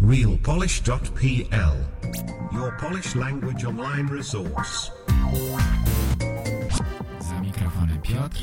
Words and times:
realpolish.pl 0.00 1.76
Your 2.52 2.72
Polish 2.78 3.14
language 3.14 3.64
online 3.64 4.08
resource. 4.08 4.90
Za 7.20 7.40
mikrofonem 7.40 8.00
Piotr. 8.02 8.38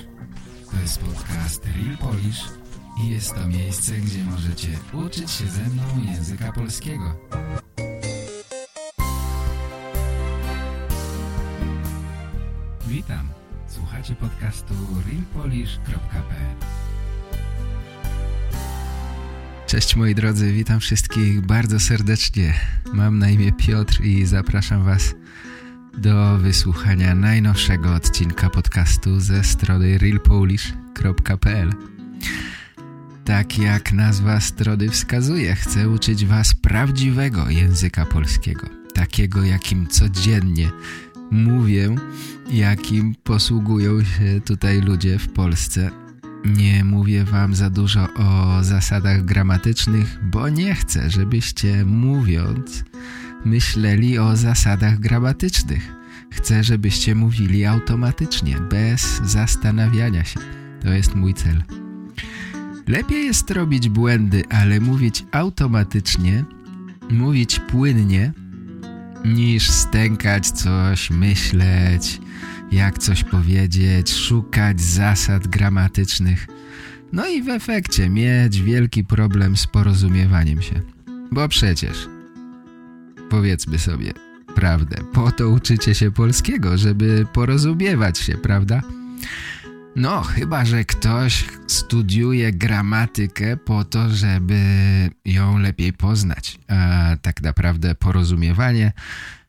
To 0.72 0.78
jest 0.82 1.00
podcast 1.00 1.66
Real 1.66 1.98
Polish 1.98 2.44
i 3.04 3.10
jest 3.10 3.36
to 3.36 3.48
miejsce, 3.48 3.92
gdzie 3.92 4.24
możecie 4.24 4.68
uczyć 4.94 5.32
się 5.32 5.48
ze 5.48 5.62
mną 5.62 5.84
języka 6.14 6.52
polskiego. 6.52 7.16
Witam. 12.88 13.30
Słuchacie 13.68 14.16
podcastu 14.16 14.74
realpolish.pl 15.08 16.85
Cześć 19.68 19.96
moi 19.96 20.16
drodzy, 20.16 20.52
witam 20.52 20.80
wszystkich 20.80 21.42
bardzo 21.42 21.80
serdecznie. 21.80 22.54
Mam 22.94 23.20
na 23.20 23.30
imię 23.30 23.52
Piotr 23.52 24.02
i 24.02 24.26
zapraszam 24.26 24.84
Was 24.84 25.16
do 25.98 26.38
wysłuchania 26.38 27.16
najnowszego 27.16 27.94
odcinka 27.94 28.50
podcastu 28.50 29.20
ze 29.20 29.44
strony 29.44 29.98
realpolish.pl 29.98 31.74
Tak 33.26 33.58
jak 33.58 33.94
nazwa 33.94 34.40
strony 34.40 34.90
wskazuje, 34.90 35.56
chcę 35.56 35.90
uczyć 35.90 36.26
Was 36.26 36.54
prawdziwego 36.54 37.50
języka 37.50 38.06
polskiego. 38.06 38.68
Takiego, 38.94 39.44
jakim 39.44 39.88
codziennie 39.88 40.72
mówię, 41.32 41.96
jakim 42.52 43.16
posługują 43.24 44.04
się 44.04 44.42
tutaj 44.46 44.82
ludzie 44.82 45.20
w 45.20 45.28
Polsce. 45.28 46.05
Nie 46.46 46.84
mówię 46.84 47.24
wam 47.24 47.56
za 47.56 47.70
dużo 47.70 48.14
o 48.14 48.64
zasadach 48.64 49.26
gramatycznych, 49.26 50.20
bo 50.24 50.50
nie 50.50 50.76
chcę, 50.76 51.10
żebyście 51.10 51.86
mówiąc 51.86 52.84
myśleli 53.46 54.20
o 54.20 54.36
zasadach 54.36 55.00
gramatycznych. 55.00 55.96
Chcę, 56.32 56.64
żebyście 56.64 57.16
mówili 57.16 57.66
automatycznie, 57.66 58.58
bez 58.70 59.22
zastanawiania 59.24 60.24
się. 60.24 60.40
To 60.82 60.94
jest 60.94 61.16
mój 61.16 61.34
cel. 61.34 61.64
Lepiej 62.88 63.26
jest 63.26 63.52
robić 63.52 63.90
błędy, 63.90 64.44
ale 64.50 64.80
mówić 64.80 65.26
automatycznie, 65.32 66.46
mówić 67.10 67.60
płynnie, 67.60 68.34
niż 69.26 69.70
stękać 69.70 70.48
coś, 70.48 71.10
myśleć, 71.10 72.22
jak 72.72 73.00
coś 73.00 73.24
powiedzieć, 73.24 74.14
szukać 74.14 74.82
zasad 74.82 75.48
gramatycznych. 75.48 76.48
No 77.14 77.28
i 77.28 77.44
w 77.44 77.50
efekcie 77.50 78.10
mieć 78.10 78.62
wielki 78.62 79.04
problem 79.04 79.58
z 79.58 79.68
porozumiewaniem 79.68 80.62
się. 80.62 80.82
Bo 81.32 81.48
przecież, 81.48 82.08
powiedzmy 83.30 83.80
sobie 83.80 84.14
prawdę, 84.56 84.98
po 85.14 85.32
to 85.32 85.50
uczycie 85.50 85.96
się 85.96 86.12
polskiego, 86.12 86.78
żeby 86.78 87.26
porozumiewać 87.34 88.20
się, 88.20 88.38
prawda? 88.38 88.82
No, 89.96 90.22
chyba, 90.22 90.66
że 90.66 90.86
ktoś 90.86 91.46
studiuje 91.68 92.52
gramatykę 92.52 93.58
po 93.58 93.84
to, 93.84 94.10
żeby 94.10 94.60
ją 95.26 95.58
lepiej 95.58 95.94
poznać, 95.94 96.60
a 96.68 97.12
tak 97.22 97.42
naprawdę 97.42 97.96
porozumiewanie 97.96 98.92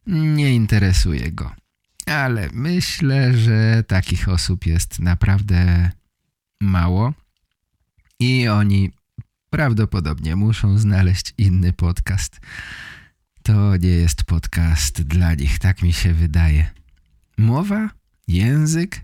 nie 0.07 0.55
interesuje 0.55 1.33
go. 1.33 1.51
Ale 2.07 2.49
myślę, 2.53 3.39
że 3.39 3.85
takich 3.87 4.29
osób 4.29 4.67
jest 4.67 4.99
naprawdę 4.99 5.91
mało 6.61 7.13
i 8.21 8.49
oni 8.49 8.93
prawdopodobnie 9.51 10.37
muszą 10.37 10.79
znaleźć 10.79 11.35
inny 11.39 11.73
podcast. 11.73 12.41
To 13.43 13.77
nie 13.77 13.89
jest 13.89 14.25
podcast 14.25 15.03
dla 15.03 15.35
nich, 15.35 15.59
tak 15.59 15.83
mi 15.83 15.93
się 15.93 16.15
wydaje. 16.15 16.71
Mowa, 17.39 17.91
język 18.29 19.01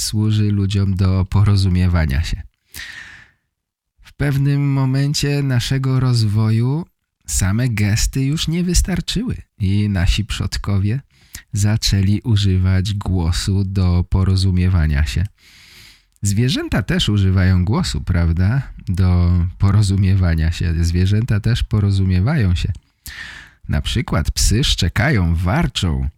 służy 0.00 0.50
ludziom 0.50 0.94
do 0.94 1.24
porozumiewania 1.24 2.22
się. 2.22 2.42
W 4.02 4.12
pewnym 4.12 4.72
momencie 4.72 5.42
naszego 5.42 6.00
rozwoju 6.00 6.86
same 7.26 7.68
gesty 7.68 8.24
już 8.24 8.48
nie 8.48 8.64
wystarczyły 8.64 9.36
i 9.58 9.88
nasi 9.88 10.24
przodkowie 10.24 11.00
zaczęli 11.52 12.20
używać 12.20 12.94
głosu 12.94 13.64
do 13.64 14.04
porozumiewania 14.10 15.06
się. 15.06 15.26
Zwierzęta 16.22 16.82
też 16.82 17.08
używają 17.08 17.64
głosu, 17.64 18.00
prawda? 18.00 18.62
Do 18.88 19.30
porozumiewania 19.58 20.52
się. 20.52 20.74
Zwierzęta 20.84 21.40
też 21.40 21.62
porozumiewają 21.62 22.54
się. 22.54 22.72
Na 23.68 23.82
przykład 23.82 24.30
psy 24.30 24.64
szczekają, 24.64 25.34
warczą, 25.34 26.08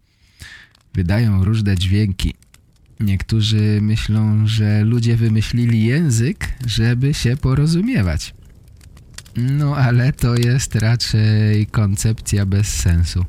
wydają 0.93 1.43
różne 1.43 1.77
dźwięki. 1.77 2.33
Niektórzy 2.99 3.79
myślą, 3.81 4.47
że 4.47 4.83
ludzie 4.83 5.17
wymyślili 5.17 5.85
język, 5.85 6.53
żeby 6.65 7.13
się 7.13 7.37
porozumiewać. 7.37 8.33
No 9.35 9.75
ale 9.75 10.13
to 10.13 10.35
jest 10.35 10.75
raczej 10.75 11.67
koncepcja 11.67 12.45
bez 12.45 12.67
sensu. 12.67 13.25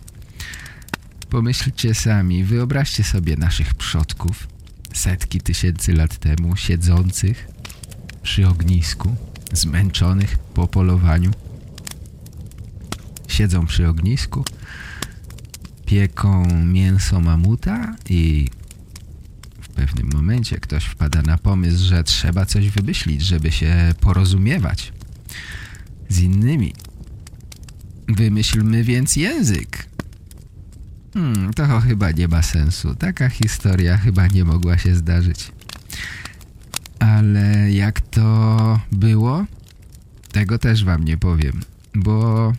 Pomyślcie 1.30 1.94
sami, 1.94 2.44
wyobraźcie 2.44 3.04
sobie 3.04 3.36
naszych 3.36 3.74
przodków 3.74 4.48
setki 4.92 5.40
tysięcy 5.40 5.92
lat 5.92 6.18
temu 6.18 6.56
siedzących 6.56 7.48
przy 8.22 8.48
ognisku, 8.48 9.16
zmęczonych 9.52 10.38
po 10.38 10.68
polowaniu. 10.68 11.30
Siedzą 13.28 13.66
przy 13.66 13.88
ognisku, 13.88 14.44
pieką 15.86 16.64
mięso 16.64 17.20
mamuta 17.20 17.96
i 18.08 18.48
w 19.60 19.68
pewnym 19.68 20.10
momencie 20.14 20.60
ktoś 20.60 20.84
wpada 20.84 21.22
na 21.22 21.38
pomysł, 21.38 21.84
że 21.84 22.04
trzeba 22.04 22.46
coś 22.46 22.70
wymyślić, 22.70 23.22
żeby 23.22 23.52
się 23.52 23.94
porozumiewać 24.00 24.92
z 26.08 26.18
innymi. 26.18 26.74
Wymyślmy 28.08 28.84
więc 28.84 29.16
język. 29.16 29.89
Hmm, 31.14 31.54
to 31.54 31.80
chyba 31.80 32.10
nie 32.10 32.28
ma 32.28 32.42
sensu. 32.42 32.94
Taka 32.94 33.28
historia 33.28 33.96
chyba 33.96 34.26
nie 34.26 34.44
mogła 34.44 34.78
się 34.78 34.94
zdarzyć. 34.94 35.52
Ale 36.98 37.72
jak 37.72 38.00
to 38.00 38.80
było? 38.92 39.46
Tego 40.32 40.58
też 40.58 40.84
wam 40.84 41.04
nie 41.04 41.16
powiem, 41.16 41.60
bo 41.94 42.52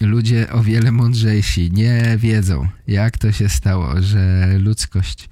ludzie 0.00 0.52
o 0.52 0.62
wiele 0.62 0.92
mądrzejsi 0.92 1.70
nie 1.72 2.16
wiedzą, 2.18 2.68
jak 2.86 3.18
to 3.18 3.32
się 3.32 3.48
stało, 3.48 4.02
że 4.02 4.46
ludzkość 4.58 5.28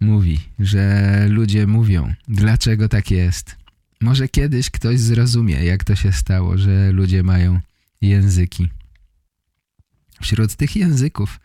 mówi, 0.00 0.40
że 0.58 1.26
ludzie 1.28 1.66
mówią, 1.66 2.14
dlaczego 2.28 2.88
tak 2.88 3.10
jest. 3.10 3.56
Może 4.00 4.28
kiedyś 4.28 4.70
ktoś 4.70 5.00
zrozumie, 5.00 5.64
jak 5.64 5.84
to 5.84 5.96
się 5.96 6.12
stało, 6.12 6.58
że 6.58 6.92
ludzie 6.92 7.22
mają 7.22 7.60
języki. 8.00 8.68
Wśród 10.22 10.56
tych 10.56 10.76
języków 10.76 11.40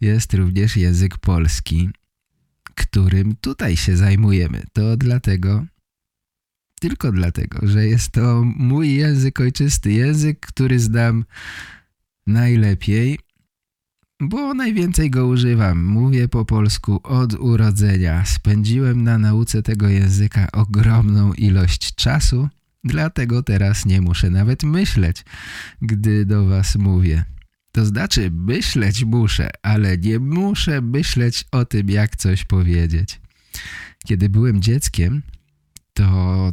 jest 0.00 0.34
również 0.34 0.76
język 0.76 1.18
polski, 1.18 1.90
którym 2.74 3.36
tutaj 3.36 3.76
się 3.76 3.96
zajmujemy. 3.96 4.62
To 4.72 4.96
dlatego, 4.96 5.64
tylko 6.80 7.12
dlatego, 7.12 7.66
że 7.68 7.86
jest 7.86 8.10
to 8.10 8.42
mój 8.44 8.94
język 8.94 9.40
ojczysty, 9.40 9.92
język, 9.92 10.40
który 10.40 10.80
znam 10.80 11.24
najlepiej, 12.26 13.18
bo 14.20 14.54
najwięcej 14.54 15.10
go 15.10 15.26
używam. 15.26 15.84
Mówię 15.84 16.28
po 16.28 16.44
polsku 16.44 17.00
od 17.02 17.34
urodzenia. 17.34 18.24
Spędziłem 18.24 19.02
na 19.02 19.18
nauce 19.18 19.62
tego 19.62 19.88
języka 19.88 20.52
ogromną 20.52 21.32
ilość 21.32 21.94
czasu, 21.94 22.48
dlatego 22.84 23.42
teraz 23.42 23.86
nie 23.86 24.00
muszę 24.00 24.30
nawet 24.30 24.62
myśleć, 24.62 25.24
gdy 25.82 26.26
do 26.26 26.46
was 26.46 26.76
mówię. 26.76 27.24
To 27.72 27.86
znaczy 27.86 28.30
myśleć 28.30 29.04
muszę, 29.04 29.50
ale 29.62 29.98
nie 29.98 30.18
muszę 30.18 30.80
myśleć 30.80 31.44
o 31.50 31.64
tym, 31.64 31.90
jak 31.90 32.16
coś 32.16 32.44
powiedzieć. 32.44 33.20
Kiedy 34.04 34.28
byłem 34.28 34.62
dzieckiem, 34.62 35.22
to 35.94 36.52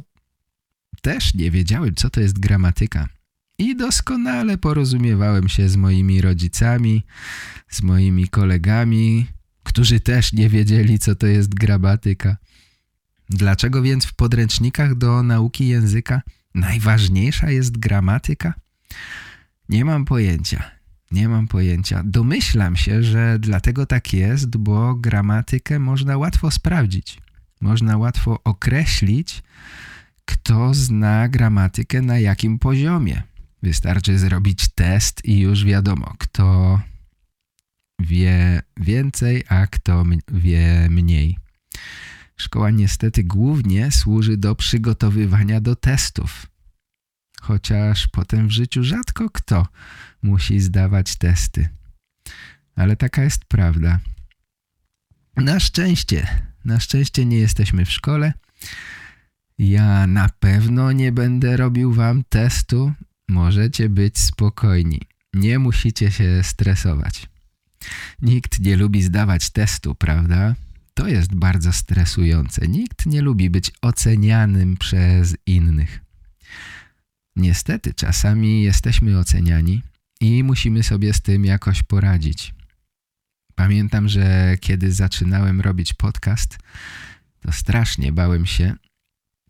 też 1.02 1.34
nie 1.34 1.52
wiedziałem, 1.52 1.96
co 1.96 2.10
to 2.10 2.22
jest 2.22 2.40
gramatyka. 2.40 3.08
I 3.58 3.76
doskonale 3.76 4.58
porozumiewałem 4.58 5.50
się 5.50 5.70
z 5.70 5.76
moimi 5.76 6.22
rodzicami, 6.22 7.06
z 7.70 7.82
moimi 7.82 8.28
kolegami, 8.28 9.28
którzy 9.64 10.00
też 10.00 10.34
nie 10.34 10.50
wiedzieli, 10.50 11.00
co 11.00 11.16
to 11.16 11.28
jest 11.28 11.54
gramatyka. 11.54 12.38
Dlaczego 13.30 13.82
więc 13.82 14.06
w 14.06 14.14
podręcznikach 14.14 14.96
do 14.96 15.24
nauki 15.24 15.68
języka 15.68 16.22
najważniejsza 16.56 17.52
jest 17.52 17.78
gramatyka? 17.78 18.54
Nie 19.70 19.86
mam 19.86 20.06
pojęcia. 20.06 20.79
Nie 21.12 21.30
mam 21.30 21.48
pojęcia. 21.48 22.02
Domyślam 22.06 22.76
się, 22.76 23.04
że 23.04 23.40
dlatego 23.40 23.86
tak 23.86 24.14
jest, 24.14 24.58
bo 24.58 24.96
gramatykę 24.96 25.80
można 25.80 26.18
łatwo 26.18 26.52
sprawdzić. 26.52 27.18
Można 27.62 27.98
łatwo 27.98 28.44
określić, 28.44 29.44
kto 30.26 30.74
zna 30.74 31.30
gramatykę 31.30 32.02
na 32.02 32.20
jakim 32.20 32.60
poziomie. 32.60 33.24
Wystarczy 33.64 34.20
zrobić 34.20 34.68
test 34.68 35.26
i 35.26 35.40
już 35.40 35.66
wiadomo, 35.66 36.14
kto 36.18 36.80
wie 38.00 38.62
więcej, 38.78 39.44
a 39.50 39.68
kto 39.68 40.04
wie 40.32 40.88
mniej. 40.90 41.38
Szkoła 42.38 42.72
niestety 42.72 43.24
głównie 43.24 43.92
służy 43.92 44.38
do 44.38 44.56
przygotowywania 44.56 45.62
do 45.62 45.76
testów. 45.76 46.46
Chociaż 47.42 48.08
potem 48.08 48.48
w 48.48 48.52
życiu 48.52 48.84
rzadko 48.84 49.30
kto 49.30 49.68
musi 50.22 50.60
zdawać 50.60 51.16
testy. 51.16 51.70
Ale 52.76 52.96
taka 52.96 53.24
jest 53.24 53.46
prawda. 53.46 54.00
Na 55.36 55.60
szczęście, 55.60 56.28
na 56.66 56.80
szczęście 56.80 57.26
nie 57.26 57.38
jesteśmy 57.38 57.86
w 57.86 57.92
szkole. 57.92 58.34
Ja 59.58 60.08
na 60.08 60.30
pewno 60.40 60.92
nie 60.92 61.12
będę 61.12 61.58
robił 61.58 61.94
wam 61.94 62.24
testu. 62.30 62.94
Możecie 63.30 63.90
być 63.90 64.20
spokojni. 64.20 65.02
Nie 65.34 65.60
musicie 65.60 66.12
się 66.12 66.44
stresować. 66.44 67.30
Nikt 68.22 68.60
nie 68.60 68.78
lubi 68.78 69.04
zdawać 69.04 69.50
testu, 69.50 69.96
prawda? 69.96 70.56
To 70.94 71.08
jest 71.08 71.36
bardzo 71.36 71.74
stresujące. 71.74 72.68
Nikt 72.68 73.06
nie 73.06 73.22
lubi 73.22 73.50
być 73.50 73.72
ocenianym 73.82 74.78
przez 74.78 75.36
innych. 75.46 76.00
Niestety 77.36 77.94
czasami 77.94 78.64
jesteśmy 78.64 79.20
oceniani 79.20 79.82
i 80.20 80.44
musimy 80.44 80.84
sobie 80.84 81.14
z 81.14 81.22
tym 81.22 81.46
jakoś 81.46 81.84
poradzić. 81.84 82.54
Pamiętam, 83.56 84.10
że 84.10 84.58
kiedy 84.62 84.92
zaczynałem 84.92 85.62
robić 85.62 85.94
podcast, 85.94 86.58
to 87.40 87.52
strasznie 87.52 88.12
bałem 88.12 88.46
się. 88.46 88.76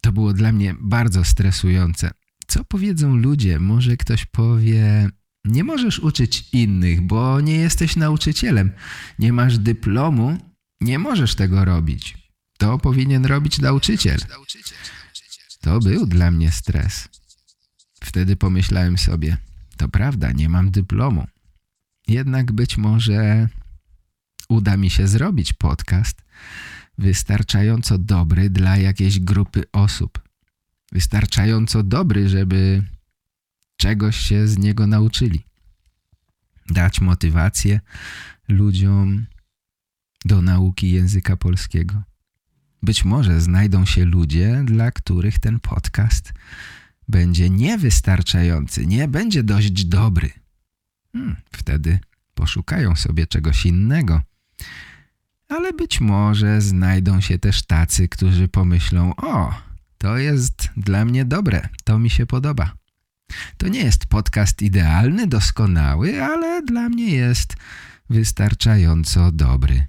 To 0.02 0.12
było 0.12 0.34
dla 0.34 0.52
mnie 0.52 0.76
bardzo 0.80 1.24
stresujące. 1.24 2.12
Co 2.48 2.64
powiedzą 2.64 3.16
ludzie? 3.16 3.60
Może 3.60 3.98
ktoś 3.98 4.26
powie, 4.26 5.10
nie 5.46 5.64
możesz 5.64 6.00
uczyć 6.00 6.50
innych, 6.54 7.02
bo 7.02 7.42
nie 7.42 7.56
jesteś 7.56 7.96
nauczycielem. 7.96 8.72
Nie 9.20 9.34
masz 9.34 9.58
dyplomu, 9.58 10.38
nie 10.82 11.00
możesz 11.00 11.36
tego 11.36 11.66
robić. 11.66 12.18
To 12.58 12.78
powinien 12.78 13.26
robić 13.26 13.60
nauczyciel. 13.60 14.20
To 15.62 15.80
był 15.80 16.08
dla 16.08 16.32
mnie 16.32 16.52
stres. 16.52 17.10
Wtedy 18.04 18.36
pomyślałem 18.36 18.98
sobie, 18.98 19.38
to 19.80 19.88
prawda, 19.88 20.32
nie 20.32 20.50
mam 20.50 20.72
dyplomu. 20.72 21.28
Jednak 22.08 22.52
być 22.52 22.78
może 22.78 23.50
uda 24.50 24.78
mi 24.78 24.90
się 24.90 25.08
zrobić 25.08 25.54
podcast 25.54 26.22
wystarczająco 26.98 27.98
dobry 27.98 28.50
dla 28.50 28.78
jakiejś 28.78 29.20
grupy 29.20 29.64
osób. 29.72 30.22
Wystarczająco 30.92 31.84
dobry, 31.84 32.30
żeby 32.30 32.84
czegoś 33.78 34.18
się 34.18 34.48
z 34.48 34.58
niego 34.58 34.88
nauczyli. 34.88 35.44
Dać 36.70 37.02
motywację 37.02 37.80
ludziom 38.48 39.26
do 40.26 40.42
nauki 40.42 40.92
języka 40.92 41.38
polskiego. 41.38 42.04
Być 42.84 43.06
może 43.06 43.42
znajdą 43.42 43.86
się 43.86 44.06
ludzie, 44.06 44.62
dla 44.66 44.92
których 44.92 45.40
ten 45.40 45.60
podcast 45.60 46.34
będzie 47.10 47.50
niewystarczający, 47.50 48.86
nie 48.86 49.08
będzie 49.08 49.44
dość 49.44 49.86
dobry. 49.86 50.30
Hmm, 51.14 51.36
wtedy 51.52 52.00
poszukają 52.34 52.96
sobie 52.96 53.28
czegoś 53.28 53.66
innego. 53.66 54.22
Ale 55.48 55.74
być 55.74 56.02
może 56.02 56.62
znajdą 56.62 57.22
się 57.22 57.40
też 57.40 57.66
tacy, 57.66 58.08
którzy 58.08 58.48
pomyślą, 58.48 59.16
o, 59.16 59.54
to 59.98 60.18
jest 60.18 60.70
dla 60.78 61.06
mnie 61.06 61.26
dobre, 61.26 61.70
to 61.84 62.00
mi 62.00 62.10
się 62.10 62.26
podoba. 62.26 62.74
To 63.58 63.68
nie 63.68 63.80
jest 63.80 64.06
podcast 64.06 64.62
idealny, 64.62 65.28
doskonały, 65.28 66.24
ale 66.24 66.62
dla 66.62 66.90
mnie 66.90 67.12
jest 67.12 67.56
wystarczająco 68.10 69.32
dobry. 69.32 69.88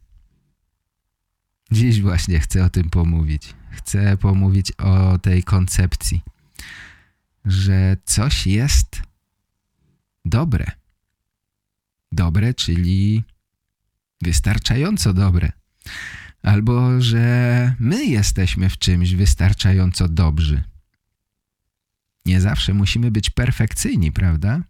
Dziś 1.72 2.00
właśnie 2.00 2.40
chcę 2.40 2.64
o 2.64 2.70
tym 2.70 2.90
pomówić. 2.90 3.54
Chcę 3.70 4.16
pomówić 4.16 4.72
o 4.72 5.18
tej 5.18 5.42
koncepcji, 5.42 6.22
że 7.44 7.96
coś 8.04 8.46
jest 8.46 9.02
dobre. 10.24 10.66
Dobre, 12.12 12.54
czyli 12.54 13.24
wystarczająco 14.22 15.12
dobre. 15.12 15.52
Albo 16.42 17.00
że 17.00 17.74
my 17.78 18.04
jesteśmy 18.04 18.70
w 18.70 18.78
czymś 18.78 19.14
wystarczająco 19.14 20.08
dobrzy. 20.08 20.62
Nie 22.26 22.40
zawsze 22.40 22.74
musimy 22.74 23.10
być 23.10 23.30
perfekcyjni, 23.30 24.12
prawda? 24.12 24.62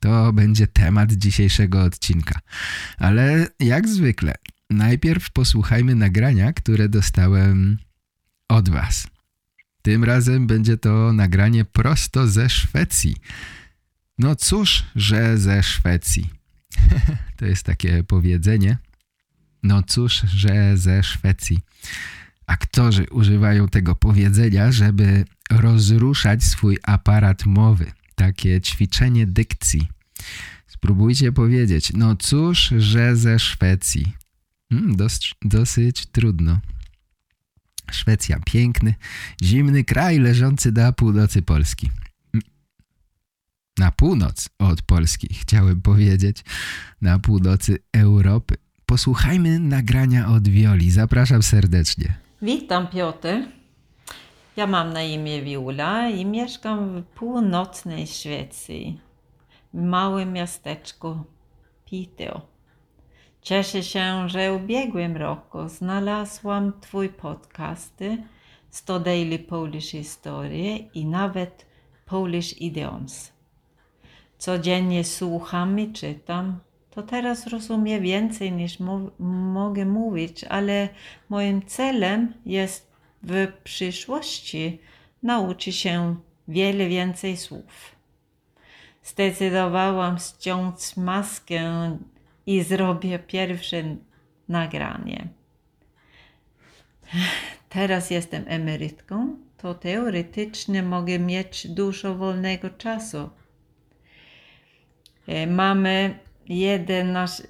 To 0.00 0.32
będzie 0.32 0.66
temat 0.66 1.12
dzisiejszego 1.12 1.82
odcinka. 1.82 2.40
Ale 2.98 3.46
jak 3.60 3.88
zwykle, 3.88 4.34
najpierw 4.70 5.30
posłuchajmy 5.30 5.94
nagrania, 5.94 6.52
które 6.52 6.88
dostałem 6.88 7.78
od 8.48 8.68
Was. 8.68 9.06
Tym 9.88 10.04
razem 10.04 10.46
będzie 10.46 10.76
to 10.76 11.12
nagranie 11.12 11.64
prosto 11.64 12.26
ze 12.26 12.50
Szwecji. 12.50 13.16
No 14.18 14.36
cóż, 14.36 14.84
że 14.96 15.38
ze 15.38 15.62
Szwecji. 15.62 16.30
to 17.36 17.46
jest 17.46 17.62
takie 17.62 18.04
powiedzenie. 18.04 18.78
No 19.62 19.82
cóż, 19.82 20.22
że 20.26 20.76
ze 20.76 21.02
Szwecji. 21.02 21.58
Aktorzy 22.46 23.06
używają 23.10 23.68
tego 23.68 23.94
powiedzenia, 23.94 24.72
żeby 24.72 25.24
rozruszać 25.50 26.44
swój 26.44 26.78
aparat 26.82 27.46
mowy. 27.46 27.92
Takie 28.14 28.60
ćwiczenie 28.60 29.26
dykcji. 29.26 29.88
Spróbujcie 30.66 31.32
powiedzieć, 31.32 31.92
no 31.94 32.16
cóż, 32.16 32.74
że 32.78 33.16
ze 33.16 33.38
Szwecji. 33.38 34.12
Hmm, 34.72 34.96
dos 34.96 35.20
dosyć 35.42 36.06
trudno. 36.06 36.60
Szwecja, 37.92 38.40
piękny, 38.46 38.94
zimny 39.42 39.84
kraj 39.84 40.18
leżący 40.18 40.72
na 40.72 40.92
północy 40.92 41.42
Polski. 41.42 41.90
Na 43.78 43.92
północ 43.92 44.48
od 44.58 44.82
Polski, 44.82 45.34
chciałem 45.34 45.80
powiedzieć. 45.80 46.44
Na 47.00 47.18
północy 47.18 47.78
Europy. 47.92 48.54
Posłuchajmy 48.86 49.58
nagrania 49.58 50.28
od 50.28 50.48
Wioli. 50.48 50.90
Zapraszam 50.90 51.42
serdecznie. 51.42 52.14
Witam 52.42 52.88
Piotr. 52.88 53.28
Ja 54.56 54.66
mam 54.66 54.92
na 54.92 55.02
imię 55.02 55.42
Wiola 55.42 56.08
i 56.08 56.24
mieszkam 56.24 57.02
w 57.02 57.04
północnej 57.04 58.06
Szwecji, 58.06 59.00
w 59.74 59.82
małym 59.82 60.32
miasteczku 60.32 61.24
Piteå. 61.84 62.40
Cieszę 63.48 63.82
się, 63.82 64.28
że 64.28 64.52
w 64.52 64.62
ubiegłym 64.62 65.16
roku 65.16 65.68
znalazłam 65.68 66.72
Twój 66.80 67.08
podcast 67.08 68.04
100 68.70 69.00
Daily 69.00 69.38
Polish 69.38 69.90
Historie 69.90 70.76
i 70.76 71.06
nawet 71.06 71.66
Polish 72.06 72.60
Idioms. 72.60 73.32
Codziennie 74.38 75.04
słucham 75.04 75.80
i 75.80 75.92
czytam 75.92 76.58
to 76.90 77.02
teraz 77.02 77.46
rozumiem 77.46 78.02
więcej 78.02 78.52
niż 78.52 78.80
mo 78.80 79.00
mogę 79.52 79.84
mówić, 79.84 80.44
ale 80.44 80.88
moim 81.28 81.66
celem 81.66 82.32
jest 82.46 82.92
w 83.22 83.52
przyszłości 83.64 84.78
nauczyć 85.22 85.76
się 85.76 86.16
wiele 86.48 86.88
więcej 86.88 87.36
słów. 87.36 87.96
Zdecydowałam 89.02 90.18
ściąć 90.18 90.96
maskę 90.96 91.98
i 92.48 92.62
zrobię 92.62 93.18
pierwsze 93.18 93.82
nagranie. 94.48 95.28
Teraz 97.68 98.10
jestem 98.10 98.44
emerytką, 98.46 99.36
to 99.56 99.74
teoretycznie 99.74 100.82
mogę 100.82 101.18
mieć 101.18 101.66
dużo 101.68 102.14
wolnego 102.14 102.70
czasu. 102.70 103.30
E, 105.26 105.46
mamy 105.46 106.18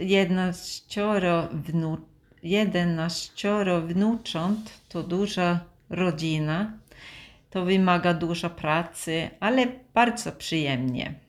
jedenaścioro, 0.01 1.49
wnu, 1.53 1.99
jedenaścioro 2.43 3.83
wnucząt 3.83 4.81
to 4.89 5.03
duża 5.03 5.61
rodzina. 5.91 6.73
To 7.51 7.65
wymaga 7.65 8.15
dużo 8.15 8.51
pracy, 8.51 9.31
ale 9.41 9.67
bardzo 9.95 10.33
przyjemnie. 10.33 11.28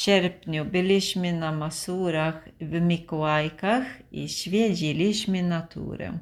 Sierpniu 0.00 0.64
byliśmy 0.64 1.32
na 1.32 1.52
Masurach 1.52 2.48
w 2.60 2.80
Mikołajkach 2.80 3.84
i 4.12 4.28
świedziliśmy 4.28 5.42
naturę. 5.42 6.18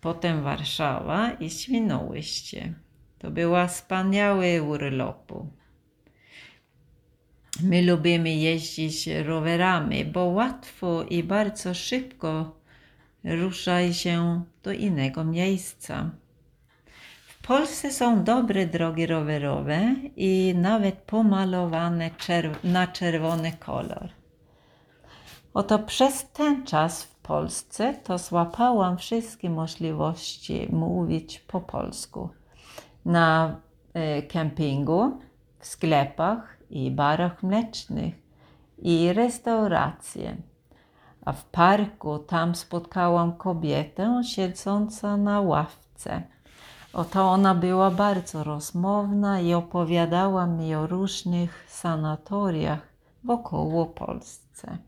Potem 0.00 0.42
Warszawa 0.42 1.30
i 1.32 1.50
Świnoujście. 1.50 2.74
To 3.18 3.30
była 3.30 3.66
wspaniały 3.66 4.62
urlopu. 4.62 5.48
My 7.62 7.82
lubimy 7.82 8.34
jeździć 8.34 9.06
rowerami, 9.06 10.04
bo 10.04 10.24
łatwo 10.24 11.04
i 11.04 11.22
bardzo 11.22 11.74
szybko 11.74 12.60
ruszaj 13.24 13.94
się 13.94 14.44
do 14.62 14.72
innego 14.72 15.24
miejsca. 15.24 16.10
W 17.42 17.46
Polsce 17.46 17.92
są 17.92 18.24
dobre 18.24 18.66
drogi 18.66 19.06
rowerowe 19.06 19.94
i 20.16 20.54
nawet 20.56 20.94
pomalowane 20.94 22.10
czerw 22.10 22.64
na 22.64 22.86
czerwony 22.86 23.52
kolor. 23.52 24.08
Oto 25.54 25.78
przez 25.78 26.30
ten 26.32 26.64
czas 26.66 27.04
w 27.04 27.14
Polsce 27.14 27.94
to 28.04 28.18
złapałam 28.18 28.98
wszystkie 28.98 29.50
możliwości 29.50 30.68
mówić 30.72 31.40
po 31.40 31.60
polsku. 31.60 32.28
Na 33.04 33.56
y, 34.18 34.22
kempingu, 34.22 35.18
w 35.58 35.66
sklepach 35.66 36.58
i 36.70 36.90
barach 36.90 37.42
mlecznych 37.42 38.14
i 38.78 39.12
restauracje. 39.12 40.36
A 41.24 41.32
w 41.32 41.44
parku 41.44 42.18
tam 42.18 42.54
spotkałam 42.54 43.32
kobietę 43.32 44.20
siedzącą 44.24 45.16
na 45.16 45.40
ławce. 45.40 46.22
Oto 46.92 47.30
ona 47.30 47.54
była 47.54 47.90
bardzo 47.90 48.44
rozmowna 48.44 49.40
i 49.40 49.54
opowiadała 49.54 50.46
mi 50.46 50.74
o 50.74 50.86
różnych 50.86 51.64
sanatoriach 51.68 52.88
wokoło 53.24 53.86
Polsce. 53.86 54.78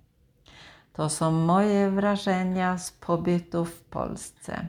To 0.92 1.08
są 1.08 1.32
moje 1.32 1.90
wrażenia 1.90 2.78
z 2.78 2.90
pobytu 2.90 3.64
w 3.64 3.80
Polsce. 3.80 4.66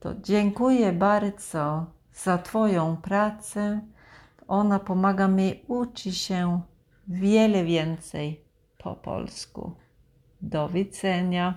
To 0.00 0.14
dziękuję 0.22 0.92
bardzo 0.92 1.86
za 2.14 2.38
Twoją 2.38 2.96
pracę. 2.96 3.80
Ona 4.48 4.78
pomaga 4.78 5.28
mi 5.28 5.60
uczyć 5.68 6.18
się 6.18 6.60
wiele 7.08 7.64
więcej 7.64 8.40
po 8.78 8.94
polsku. 8.94 9.74
Do 10.42 10.68
widzenia. 10.68 11.54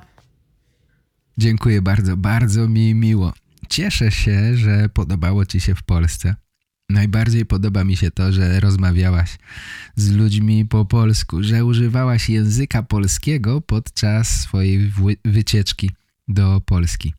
Dziękuję 1.37 1.81
bardzo, 1.81 2.17
bardzo 2.17 2.67
mi 2.67 2.95
miło. 2.95 3.31
Cieszę 3.69 4.11
się, 4.11 4.57
że 4.57 4.89
podobało 4.89 5.45
Ci 5.45 5.59
się 5.59 5.75
w 5.75 5.83
Polsce. 5.83 6.35
Najbardziej 6.89 7.45
podoba 7.45 7.83
mi 7.83 7.97
się 7.97 8.11
to, 8.11 8.31
że 8.31 8.59
rozmawiałaś 8.59 9.37
z 9.95 10.11
ludźmi 10.11 10.65
po 10.65 10.85
polsku, 10.85 11.43
że 11.43 11.65
używałaś 11.65 12.29
języka 12.29 12.83
polskiego 12.83 13.61
podczas 13.61 14.41
swojej 14.41 14.91
wycieczki 15.25 15.91
do 16.27 16.61
Polski. 16.65 17.13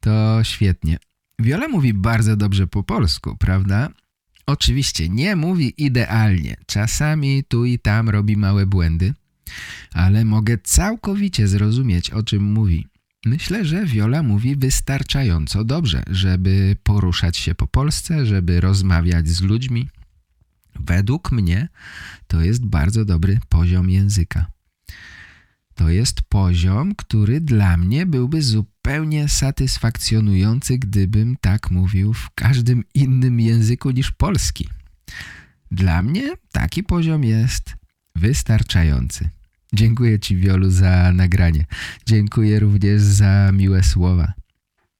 To 0.00 0.44
świetnie. 0.44 0.98
Wiola 1.38 1.68
mówi 1.68 1.94
bardzo 1.94 2.36
dobrze 2.36 2.66
po 2.66 2.82
polsku, 2.82 3.36
prawda? 3.36 3.88
Oczywiście 4.46 5.08
nie 5.08 5.36
mówi 5.36 5.74
idealnie. 5.76 6.56
Czasami 6.66 7.44
tu 7.44 7.64
i 7.64 7.78
tam 7.78 8.08
robi 8.08 8.36
małe 8.36 8.66
błędy, 8.66 9.14
ale 9.92 10.24
mogę 10.24 10.58
całkowicie 10.58 11.48
zrozumieć, 11.48 12.10
o 12.10 12.22
czym 12.22 12.42
mówi. 12.42 12.86
Myślę, 13.24 13.64
że 13.64 13.86
Wiola 13.86 14.22
mówi 14.22 14.56
wystarczająco 14.56 15.64
dobrze, 15.64 16.02
żeby 16.10 16.76
poruszać 16.82 17.36
się 17.36 17.54
po 17.54 17.66
Polsce, 17.66 18.26
żeby 18.26 18.60
rozmawiać 18.60 19.28
z 19.28 19.42
ludźmi. 19.42 19.88
Według 20.74 21.32
mnie 21.32 21.68
to 22.26 22.40
jest 22.40 22.66
bardzo 22.66 23.04
dobry 23.04 23.40
poziom 23.48 23.90
języka. 23.90 24.46
To 25.74 25.88
jest 25.88 26.22
poziom, 26.22 26.94
który 26.94 27.40
dla 27.40 27.76
mnie 27.76 28.06
byłby 28.06 28.42
zupełnie 28.42 29.28
satysfakcjonujący, 29.28 30.78
gdybym 30.78 31.36
tak 31.40 31.70
mówił 31.70 32.14
w 32.14 32.30
każdym 32.34 32.84
innym 32.94 33.40
języku 33.40 33.90
niż 33.90 34.10
polski. 34.10 34.68
Dla 35.70 36.02
mnie 36.02 36.32
taki 36.52 36.82
poziom 36.82 37.24
jest 37.24 37.74
wystarczający. 38.16 39.30
Dziękuję 39.72 40.18
Ci, 40.18 40.36
Wiolu, 40.36 40.70
za 40.70 41.12
nagranie. 41.12 41.66
Dziękuję 42.06 42.60
również 42.60 43.02
za 43.02 43.50
miłe 43.52 43.82
słowa. 43.82 44.32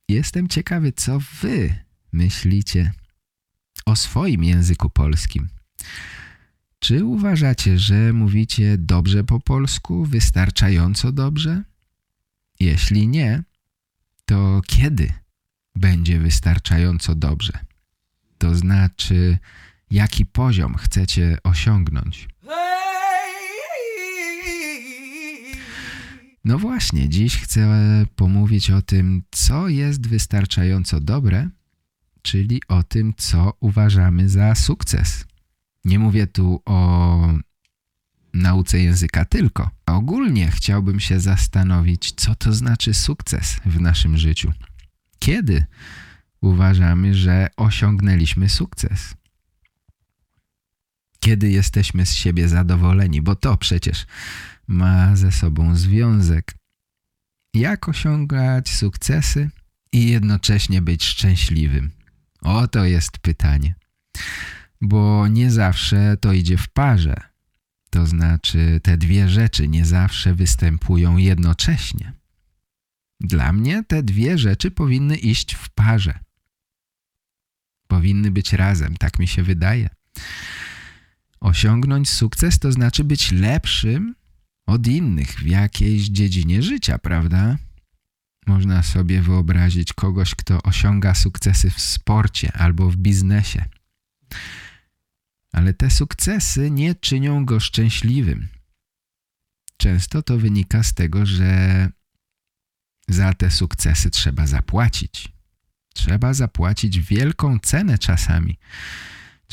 Jestem 0.09 0.49
ciekawy, 0.49 0.93
co 0.93 1.19
Wy 1.43 1.75
myślicie 2.13 2.93
o 3.87 3.97
swoim 3.97 4.45
języku 4.45 4.91
polskim. 4.91 5.49
Czy 6.79 7.05
uważacie, 7.05 7.79
że 7.79 8.13
mówicie 8.13 8.79
dobrze 8.79 9.25
po 9.25 9.41
polsku, 9.41 10.05
wystarczająco 10.05 11.13
dobrze? 11.13 11.63
Jeśli 12.61 13.09
nie, 13.09 13.43
to 14.25 14.61
kiedy 14.67 15.13
będzie 15.77 16.19
wystarczająco 16.19 17.15
dobrze? 17.15 17.53
To 18.39 18.55
znaczy, 18.55 19.39
jaki 19.91 20.27
poziom 20.27 20.75
chcecie 20.75 21.39
osiągnąć? 21.45 22.29
No 26.45 26.59
właśnie, 26.59 27.09
dziś 27.09 27.37
chcę 27.37 27.67
pomówić 28.17 28.71
o 28.71 28.83
tym, 28.83 29.23
co 29.31 29.69
jest 29.69 30.07
wystarczająco 30.07 31.01
dobre, 31.01 31.49
czyli 32.23 32.61
o 32.69 32.83
tym, 32.83 33.15
co 33.17 33.53
uważamy 33.61 34.29
za 34.29 34.55
sukces. 34.55 35.25
Nie 35.85 35.99
mówię 35.99 36.27
tu 36.27 36.63
o 36.65 37.29
nauce 38.35 38.79
języka 38.79 39.25
tylko. 39.25 39.71
Ogólnie 39.87 40.51
chciałbym 40.51 41.01
się 41.01 41.21
zastanowić, 41.21 42.13
co 42.13 42.35
to 42.35 42.53
znaczy 42.53 42.95
sukces 42.95 43.61
w 43.67 43.81
naszym 43.81 44.17
życiu. 44.19 44.53
Kiedy 45.19 45.65
uważamy, 46.41 47.15
że 47.15 47.49
osiągnęliśmy 47.57 48.49
sukces? 48.49 49.15
Kiedy 51.25 51.51
jesteśmy 51.51 52.07
z 52.07 52.15
siebie 52.15 52.49
zadowoleni, 52.49 53.23
bo 53.23 53.37
to 53.37 53.57
przecież 53.57 54.07
ma 54.67 55.17
ze 55.17 55.33
sobą 55.33 55.77
związek. 55.77 56.55
Jak 57.55 57.89
osiągać 57.89 58.71
sukcesy 58.71 59.51
i 59.93 60.11
jednocześnie 60.11 60.83
być 60.83 61.05
szczęśliwym? 61.05 61.91
Oto 62.41 62.85
jest 62.85 63.19
pytanie. 63.19 63.75
Bo 64.81 65.29
nie 65.29 65.51
zawsze 65.51 66.17
to 66.21 66.33
idzie 66.33 66.57
w 66.59 66.69
parze. 66.69 67.17
To 67.91 68.07
znaczy 68.07 68.81
te 68.83 68.97
dwie 68.97 69.29
rzeczy 69.29 69.69
nie 69.69 69.85
zawsze 69.85 70.35
występują 70.35 71.17
jednocześnie. 71.17 72.13
Dla 73.21 73.53
mnie 73.53 73.85
te 73.89 74.03
dwie 74.03 74.39
rzeczy 74.39 74.71
powinny 74.71 75.17
iść 75.17 75.55
w 75.55 75.71
parze. 75.71 76.19
Powinny 77.89 78.31
być 78.31 78.53
razem, 78.53 78.97
tak 78.97 79.19
mi 79.19 79.29
się 79.29 79.43
wydaje. 79.43 79.89
Osiągnąć 81.43 82.11
sukces 82.11 82.59
to 82.59 82.73
znaczy 82.73 83.05
być 83.05 83.33
lepszym 83.33 84.15
od 84.67 84.87
innych 84.87 85.29
w 85.29 85.47
jakiejś 85.47 86.09
dziedzinie 86.09 86.63
życia, 86.63 86.99
prawda? 86.99 87.59
Można 88.47 88.83
sobie 88.83 89.23
wyobrazić 89.23 89.93
kogoś, 89.93 90.35
kto 90.35 90.63
osiąga 90.63 91.15
sukcesy 91.15 91.71
w 91.71 91.81
sporcie 91.81 92.53
albo 92.53 92.91
w 92.91 92.97
biznesie. 92.97 93.65
Ale 95.53 95.75
te 95.75 95.91
sukcesy 95.91 96.71
nie 96.71 96.95
czynią 96.95 97.45
go 97.45 97.61
szczęśliwym. 97.61 98.49
Często 99.77 100.23
to 100.23 100.39
wynika 100.39 100.83
z 100.83 100.95
tego, 100.95 101.27
że 101.27 101.89
za 103.09 103.35
te 103.35 103.51
sukcesy 103.51 104.11
trzeba 104.11 104.47
zapłacić. 104.47 105.33
Trzeba 105.95 106.35
zapłacić 106.35 107.01
wielką 107.01 107.59
cenę 107.59 107.99
czasami. 107.99 108.59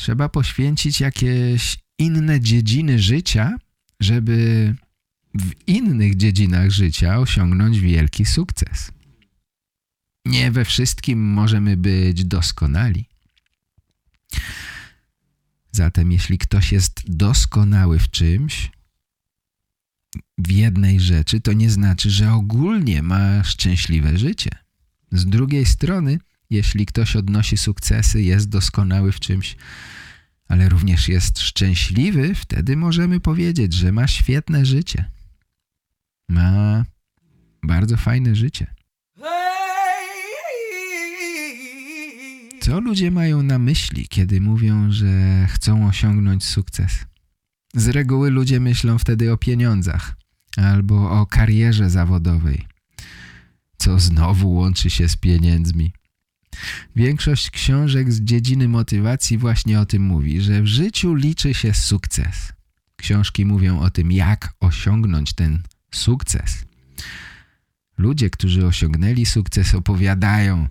Trzeba 0.00 0.28
poświęcić 0.28 1.00
jakieś 1.00 1.78
inne 1.98 2.40
dziedziny 2.40 2.98
życia, 2.98 3.56
żeby 4.00 4.74
w 5.34 5.52
innych 5.66 6.16
dziedzinach 6.16 6.70
życia 6.70 7.18
osiągnąć 7.18 7.80
wielki 7.80 8.24
sukces. 8.24 8.92
Nie 10.24 10.50
we 10.50 10.64
wszystkim 10.64 11.24
możemy 11.24 11.76
być 11.76 12.24
doskonali. 12.24 13.08
Zatem 15.72 16.12
jeśli 16.12 16.38
ktoś 16.38 16.72
jest 16.72 17.16
doskonały 17.16 17.98
w 17.98 18.10
czymś, 18.10 18.70
w 20.38 20.50
jednej 20.50 21.00
rzeczy, 21.00 21.40
to 21.40 21.52
nie 21.52 21.70
znaczy, 21.70 22.10
że 22.10 22.32
ogólnie 22.32 23.02
ma 23.02 23.44
szczęśliwe 23.44 24.18
życie. 24.18 24.50
Z 25.12 25.26
drugiej 25.26 25.66
strony, 25.66 26.18
jeśli 26.50 26.86
ktoś 26.86 27.16
odnosi 27.16 27.56
sukcesy, 27.56 28.22
jest 28.22 28.48
doskonały 28.48 29.12
w 29.12 29.20
czymś, 29.20 29.56
ale 30.48 30.68
również 30.68 31.08
jest 31.08 31.38
szczęśliwy, 31.38 32.34
wtedy 32.34 32.76
możemy 32.76 33.20
powiedzieć, 33.20 33.72
że 33.72 33.92
ma 33.92 34.06
świetne 34.06 34.66
życie 34.66 35.10
ma 36.30 36.84
bardzo 37.62 37.96
fajne 37.96 38.34
życie. 38.34 38.74
Co 42.60 42.80
ludzie 42.80 43.10
mają 43.10 43.42
na 43.42 43.58
myśli, 43.58 44.08
kiedy 44.08 44.40
mówią, 44.40 44.92
że 44.92 45.46
chcą 45.50 45.88
osiągnąć 45.88 46.44
sukces? 46.44 47.06
Z 47.74 47.88
reguły 47.88 48.30
ludzie 48.30 48.60
myślą 48.60 48.98
wtedy 48.98 49.32
o 49.32 49.36
pieniądzach 49.36 50.16
albo 50.56 51.20
o 51.20 51.26
karierze 51.26 51.90
zawodowej, 51.90 52.66
co 53.78 54.00
znowu 54.00 54.52
łączy 54.52 54.90
się 54.90 55.08
z 55.08 55.16
pieniędzmi. 55.16 55.92
Większość 56.96 57.50
książek 57.50 58.12
z 58.12 58.20
dziedziny 58.20 58.68
motywacji 58.68 59.38
właśnie 59.38 59.80
o 59.80 59.86
tym 59.86 60.02
mówi, 60.02 60.40
że 60.40 60.62
w 60.62 60.66
życiu 60.66 61.14
liczy 61.14 61.54
się 61.54 61.74
sukces. 61.74 62.52
Książki 62.96 63.46
mówią 63.46 63.80
o 63.80 63.90
tym, 63.90 64.12
jak 64.12 64.54
osiągnąć 64.60 65.32
ten 65.32 65.62
sukces. 65.90 66.64
Ludzie, 67.98 68.30
którzy 68.30 68.66
osiągnęli 68.66 69.26
sukces 69.26 69.74
opowiadają 69.74 70.68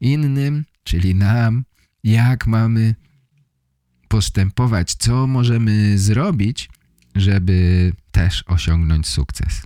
innym, 0.00 0.64
czyli 0.84 1.14
nam, 1.14 1.64
jak 2.04 2.46
mamy 2.46 2.94
postępować, 4.08 4.94
co 4.94 5.26
możemy 5.26 5.98
zrobić, 5.98 6.70
żeby 7.14 7.92
też 8.10 8.44
osiągnąć 8.46 9.06
sukces. 9.06 9.62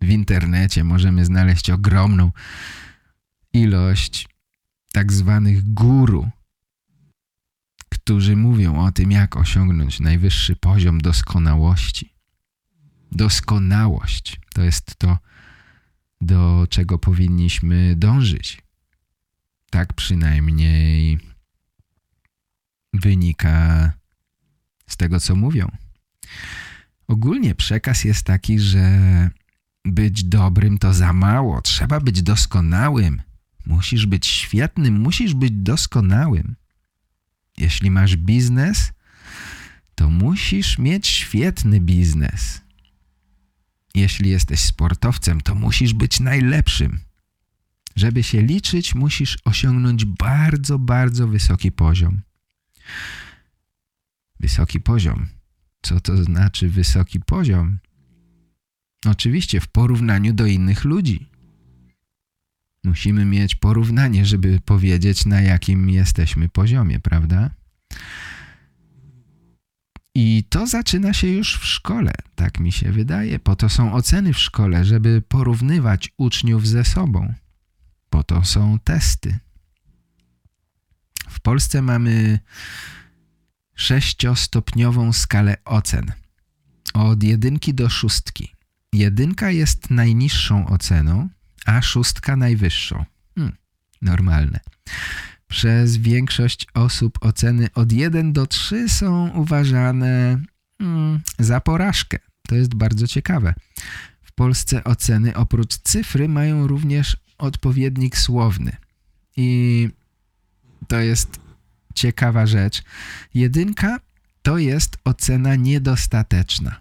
W 0.00 0.08
internecie 0.08 0.84
możemy 0.84 1.24
znaleźć 1.24 1.70
ogromną 1.70 2.32
ilość 3.52 4.28
tak 4.94 5.12
zwanych 5.12 5.72
guru, 5.72 6.30
którzy 7.88 8.36
mówią 8.36 8.84
o 8.84 8.92
tym, 8.92 9.10
jak 9.10 9.36
osiągnąć 9.36 10.00
najwyższy 10.00 10.56
poziom 10.56 11.00
doskonałości. 11.00 12.14
Doskonałość 13.12 14.40
to 14.54 14.62
jest 14.62 14.96
to, 14.98 15.18
do 16.20 16.66
czego 16.70 16.98
powinniśmy 16.98 17.96
dążyć. 17.96 18.62
Tak 19.70 19.92
przynajmniej 19.92 21.18
wynika 22.92 23.92
z 24.86 24.96
tego, 24.96 25.20
co 25.20 25.36
mówią. 25.36 25.70
Ogólnie 27.08 27.54
przekaz 27.54 28.04
jest 28.04 28.26
taki, 28.26 28.58
że 28.58 28.90
być 29.84 30.24
dobrym 30.24 30.78
to 30.78 30.94
za 30.94 31.12
mało. 31.12 31.62
Trzeba 31.62 32.00
być 32.00 32.22
doskonałym. 32.22 33.22
Musisz 33.66 34.06
być 34.06 34.26
świetnym, 34.26 35.00
musisz 35.00 35.34
być 35.34 35.50
doskonałym. 35.52 36.56
Jeśli 37.58 37.90
masz 37.90 38.16
biznes, 38.16 38.92
to 39.94 40.10
musisz 40.10 40.78
mieć 40.78 41.06
świetny 41.06 41.80
biznes. 41.80 42.60
Jeśli 43.94 44.30
jesteś 44.30 44.60
sportowcem, 44.60 45.40
to 45.40 45.54
musisz 45.54 45.94
być 45.94 46.20
najlepszym. 46.20 47.00
Żeby 47.96 48.22
się 48.22 48.42
liczyć, 48.42 48.94
musisz 48.94 49.38
osiągnąć 49.44 50.04
bardzo, 50.04 50.78
bardzo 50.78 51.28
wysoki 51.28 51.72
poziom. 51.72 52.20
Wysoki 54.40 54.80
poziom. 54.80 55.26
Co 55.82 56.00
to 56.00 56.24
znaczy 56.24 56.68
wysoki 56.68 57.20
poziom? 57.20 57.78
Oczywiście 59.06 59.60
w 59.60 59.68
porównaniu 59.68 60.32
do 60.32 60.46
innych 60.46 60.84
ludzi. 60.84 61.26
Musimy 62.84 63.24
mieć 63.24 63.54
porównanie, 63.54 64.26
żeby 64.26 64.60
powiedzieć 64.60 65.26
na 65.26 65.40
jakim 65.40 65.90
jesteśmy 65.90 66.48
poziomie, 66.48 67.00
prawda? 67.00 67.50
I 70.14 70.44
to 70.48 70.66
zaczyna 70.66 71.12
się 71.12 71.26
już 71.26 71.58
w 71.58 71.64
szkole, 71.64 72.12
tak 72.34 72.60
mi 72.60 72.72
się 72.72 72.92
wydaje. 72.92 73.38
Po 73.38 73.56
to 73.56 73.68
są 73.68 73.92
oceny 73.92 74.32
w 74.32 74.38
szkole, 74.38 74.84
żeby 74.84 75.22
porównywać 75.28 76.12
uczniów 76.16 76.68
ze 76.68 76.84
sobą. 76.84 77.34
Po 78.10 78.22
to 78.22 78.44
są 78.44 78.78
testy. 78.84 79.38
W 81.28 81.40
Polsce 81.40 81.82
mamy 81.82 82.38
sześciostopniową 83.74 85.12
skalę 85.12 85.56
ocen. 85.64 86.12
Od 86.94 87.22
jedynki 87.22 87.74
do 87.74 87.88
szóstki. 87.88 88.52
Jedynka 88.92 89.50
jest 89.50 89.90
najniższą 89.90 90.66
oceną, 90.66 91.28
a 91.64 91.82
szóstka 91.82 92.36
najwyższą. 92.36 93.04
Hmm, 93.34 93.56
normalne. 94.02 94.60
Przez 95.48 95.96
większość 95.96 96.66
osób 96.74 97.18
oceny 97.20 97.68
od 97.74 97.92
1 97.92 98.32
do 98.32 98.46
3 98.46 98.88
są 98.88 99.30
uważane 99.30 100.38
hmm, 100.78 101.20
za 101.38 101.60
porażkę. 101.60 102.18
To 102.48 102.54
jest 102.54 102.74
bardzo 102.74 103.06
ciekawe. 103.06 103.54
W 104.22 104.32
Polsce 104.32 104.84
oceny 104.84 105.36
oprócz 105.36 105.78
cyfry 105.78 106.28
mają 106.28 106.66
również 106.66 107.16
odpowiednik 107.38 108.18
słowny. 108.18 108.76
I 109.36 109.88
to 110.88 111.00
jest 111.00 111.40
ciekawa 111.94 112.46
rzecz. 112.46 112.82
Jedynka 113.34 113.98
to 114.42 114.58
jest 114.58 114.98
ocena 115.04 115.56
niedostateczna. 115.56 116.80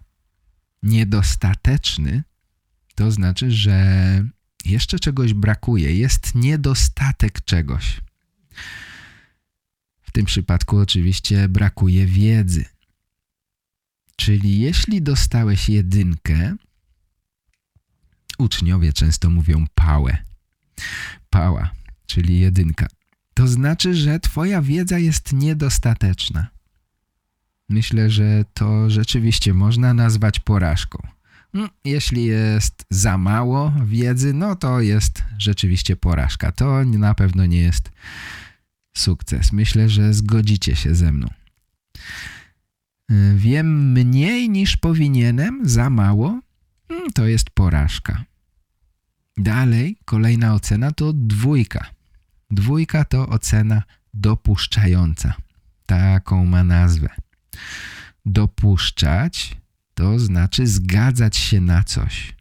Niedostateczny 0.84 2.24
to 2.96 3.12
znaczy, 3.12 3.52
że 3.52 4.26
jeszcze 4.66 5.00
czegoś 5.00 5.34
brakuje, 5.34 5.96
jest 5.96 6.36
niedostatek 6.36 7.42
czegoś. 7.42 8.02
W 10.02 10.12
tym 10.12 10.26
przypadku 10.26 10.78
oczywiście 10.78 11.50
brakuje 11.50 12.06
wiedzy. 12.06 12.66
Czyli 14.16 14.60
jeśli 14.60 15.02
dostałeś 15.02 15.70
jedynkę, 15.70 16.56
uczniowie 18.38 18.94
często 18.94 19.30
mówią 19.30 19.66
pałę. 19.76 20.18
Pała, 21.30 21.72
czyli 22.06 22.40
jedynka. 22.40 22.88
To 23.34 23.48
znaczy, 23.48 23.96
że 23.96 24.20
twoja 24.20 24.62
wiedza 24.62 25.00
jest 25.00 25.34
niedostateczna. 25.34 26.48
Myślę, 27.70 28.10
że 28.10 28.46
to 28.54 28.90
rzeczywiście 28.90 29.54
można 29.54 29.94
nazwać 29.94 30.40
porażką. 30.40 31.08
Mm, 31.54 31.70
jeśli 31.86 32.26
jest 32.26 32.86
za 32.90 33.18
mało 33.18 33.74
wiedzy, 33.86 34.34
no 34.34 34.56
to 34.56 34.82
jest 34.82 35.24
rzeczywiście 35.38 35.96
porażka. 35.96 36.52
To 36.52 36.86
na 36.86 37.16
pewno 37.16 37.46
nie 37.46 37.62
jest 37.62 37.92
sukces. 38.98 39.52
Myślę, 39.52 39.90
że 39.90 40.14
zgodzicie 40.14 40.76
się 40.76 40.96
ze 40.96 41.12
mną. 41.12 41.28
Y, 43.12 43.34
wiem 43.36 43.92
mniej 43.92 44.50
niż 44.50 44.78
powinienem, 44.78 45.62
za 45.64 45.90
mało, 45.90 46.42
mm, 46.90 47.12
to 47.14 47.28
jest 47.28 47.50
porażka. 47.50 48.24
Dalej, 49.38 49.98
kolejna 50.06 50.54
ocena 50.54 50.92
to 50.92 51.14
dwójka. 51.14 51.90
Dwójka 52.52 53.06
to 53.06 53.30
ocena 53.30 53.84
dopuszczająca. 54.14 55.34
Taką 55.86 56.46
ma 56.46 56.64
nazwę. 56.64 57.10
Dopuszczać 58.26 59.63
to 59.94 60.20
znaczy 60.20 60.68
zgadzać 60.68 61.38
się 61.38 61.62
na 61.62 61.84
coś. 61.84 62.36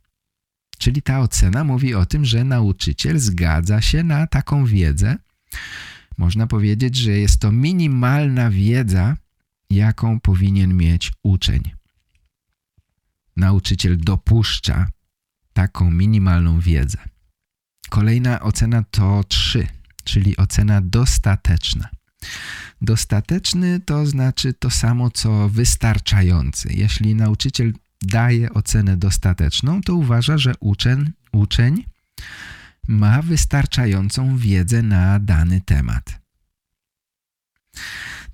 Czyli 0.78 1.02
ta 1.02 1.20
ocena 1.20 1.64
mówi 1.64 1.94
o 1.94 2.06
tym, 2.06 2.24
że 2.24 2.44
nauczyciel 2.44 3.18
zgadza 3.18 3.80
się 3.80 4.02
na 4.02 4.26
taką 4.26 4.64
wiedzę. 4.64 5.16
Można 6.18 6.46
powiedzieć, 6.46 6.96
że 6.96 7.10
jest 7.10 7.40
to 7.40 7.52
minimalna 7.52 8.50
wiedza, 8.50 9.16
jaką 9.70 10.20
powinien 10.20 10.76
mieć 10.76 11.12
uczeń. 11.22 11.62
Nauczyciel 13.36 13.98
dopuszcza 13.98 14.88
taką 15.52 15.90
minimalną 15.90 16.60
wiedzę. 16.60 16.98
Kolejna 17.88 18.40
ocena 18.40 18.84
to 18.90 19.24
3, 19.28 19.66
czyli 20.04 20.36
ocena 20.36 20.80
dostateczna. 20.80 21.88
Dostateczny 22.82 23.80
to 23.80 24.06
znaczy 24.06 24.52
to 24.52 24.70
samo 24.70 25.10
co 25.10 25.48
wystarczający. 25.48 26.72
Jeśli 26.72 27.14
nauczyciel 27.14 27.72
daje 28.02 28.52
ocenę 28.52 28.96
dostateczną, 28.96 29.80
to 29.80 29.94
uważa, 29.94 30.38
że 30.38 30.54
uczeń, 30.60 31.12
uczeń 31.32 31.84
ma 32.88 33.22
wystarczającą 33.22 34.36
wiedzę 34.36 34.82
na 34.82 35.18
dany 35.18 35.60
temat. 35.60 36.20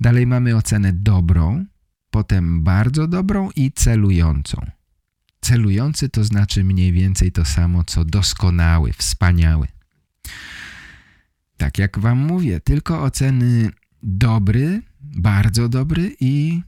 Dalej 0.01 0.27
mamy 0.27 0.57
ocenę 0.57 0.93
dobrą, 0.93 1.65
potem 2.11 2.65
bardzo 2.65 3.09
dobrą 3.09 3.51
i 3.57 3.73
celującą. 3.73 4.67
Celujący 5.41 6.09
to 6.09 6.25
znaczy 6.25 6.65
mniej 6.65 6.93
więcej 6.93 7.33
to 7.33 7.45
samo 7.45 7.85
co 7.85 8.05
doskonały, 8.05 8.93
wspaniały. 8.93 9.67
Tak 11.57 11.79
jak 11.79 11.99
wam 11.99 12.19
mówię, 12.19 12.61
tylko 12.61 13.03
oceny 13.03 13.71
dobry, 14.03 14.83
bardzo 15.01 15.69
dobry 15.69 16.17
i 16.21 16.63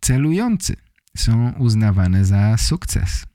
celujący 0.00 0.76
są 1.16 1.52
uznawane 1.52 2.24
za 2.24 2.56
sukces. 2.56 3.26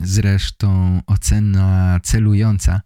Zresztą 0.00 1.00
ocena 1.06 2.00
celująca 2.02 2.80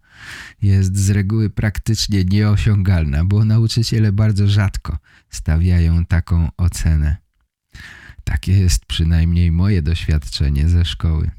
jest 0.62 0.96
z 0.96 1.10
reguły 1.10 1.50
praktycznie 1.50 2.24
nieosiągalna, 2.24 3.24
bo 3.24 3.44
nauczyciele 3.44 4.12
bardzo 4.12 4.48
rzadko 4.48 4.98
stawiają 5.30 6.06
taką 6.06 6.48
ocenę. 6.56 7.16
Takie 8.24 8.52
jest 8.52 8.86
przynajmniej 8.86 9.52
moje 9.52 9.82
doświadczenie 9.82 10.68
ze 10.68 10.84
szkoły. 10.84 11.30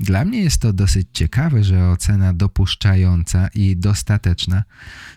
Dla 0.00 0.24
mnie 0.24 0.40
jest 0.40 0.60
to 0.60 0.72
dosyć 0.72 1.08
ciekawe, 1.12 1.64
że 1.64 1.90
ocena 1.90 2.34
dopuszczająca 2.34 3.48
i 3.48 3.76
dostateczna 3.76 4.64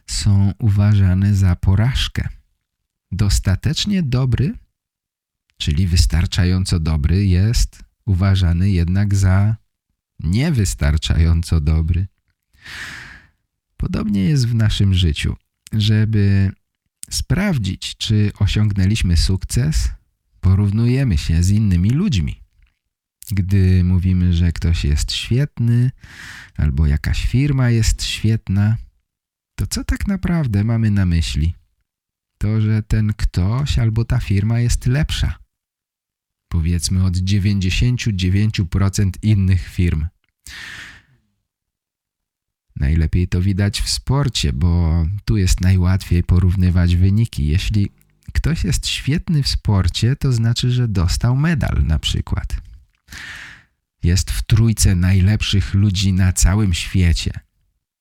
są 0.08 0.54
uważane 0.60 1.36
za 1.36 1.56
porażkę. 1.56 2.28
Dostatecznie 3.12 4.04
dobry, 4.04 4.54
czyli 5.58 5.88
wystarczająco 5.88 6.80
dobry, 6.80 7.26
jest 7.26 7.84
uważany 8.06 8.72
jednak 8.72 9.15
za 9.15 9.56
niewystarczająco 10.20 11.62
dobry. 11.62 12.08
Podobnie 13.78 14.24
jest 14.24 14.48
w 14.48 14.56
naszym 14.56 14.94
życiu. 14.94 15.36
Żeby 15.74 16.52
sprawdzić, 17.10 17.98
czy 17.98 18.32
osiągnęliśmy 18.39 19.17
sukces, 19.17 19.89
porównujemy 20.39 21.17
się 21.17 21.44
z 21.44 21.50
innymi 21.50 21.89
ludźmi. 21.89 22.40
Gdy 23.32 23.84
mówimy, 23.84 24.34
że 24.34 24.52
ktoś 24.52 24.86
jest 24.86 25.12
świetny 25.12 25.91
albo 26.58 26.88
jakaś 26.88 27.28
firma 27.28 27.70
jest 27.70 28.04
świetna, 28.04 28.78
to 29.56 29.67
co 29.67 29.84
tak 29.84 30.08
naprawdę 30.08 30.63
mamy 30.63 30.91
na 30.91 31.06
myśli? 31.06 31.56
To, 32.38 32.62
że 32.62 32.84
ten 32.84 33.13
ktoś 33.13 33.80
albo 33.80 34.06
ta 34.06 34.20
firma 34.20 34.60
jest 34.60 34.86
lepsza. 34.86 35.39
Powiedzmy 36.48 37.04
od 37.06 37.17
99% 37.17 39.12
innych 39.22 39.67
firm. 39.67 40.06
Najlepiej 42.76 43.28
to 43.28 43.41
widać 43.41 43.82
w 43.82 43.89
sporcie, 43.89 44.54
bo 44.54 45.06
tu 45.26 45.38
jest 45.38 45.62
najłatwiej 45.62 46.24
porównywać 46.24 46.96
wyniki. 46.96 47.48
Jeśli 47.48 47.89
ktoś 48.34 48.63
jest 48.63 48.88
świetny 48.88 49.44
w 49.44 49.48
sporcie, 49.48 50.15
to 50.15 50.34
znaczy, 50.34 50.72
że 50.72 50.88
dostał 50.88 51.36
medal 51.36 51.84
na 51.84 52.00
przykład. 52.00 52.70
Jest 54.04 54.32
w 54.32 54.41
trójce 54.41 54.95
najlepszych 54.95 55.74
ludzi 55.74 56.13
na 56.13 56.34
całym 56.34 56.74
świecie. 56.74 57.32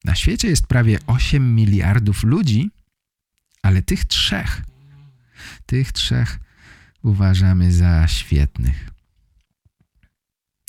Na 0.04 0.14
świecie 0.14 0.48
jest 0.48 0.66
prawie 0.66 0.98
8 1.06 1.54
miliardów 1.54 2.24
ludzi, 2.24 2.70
ale 3.62 3.82
tych 3.82 4.04
trzech, 4.04 4.62
tych 5.66 5.92
trzech 5.92 6.38
uważamy 7.02 7.72
za 7.72 8.08
świetnych. 8.08 8.90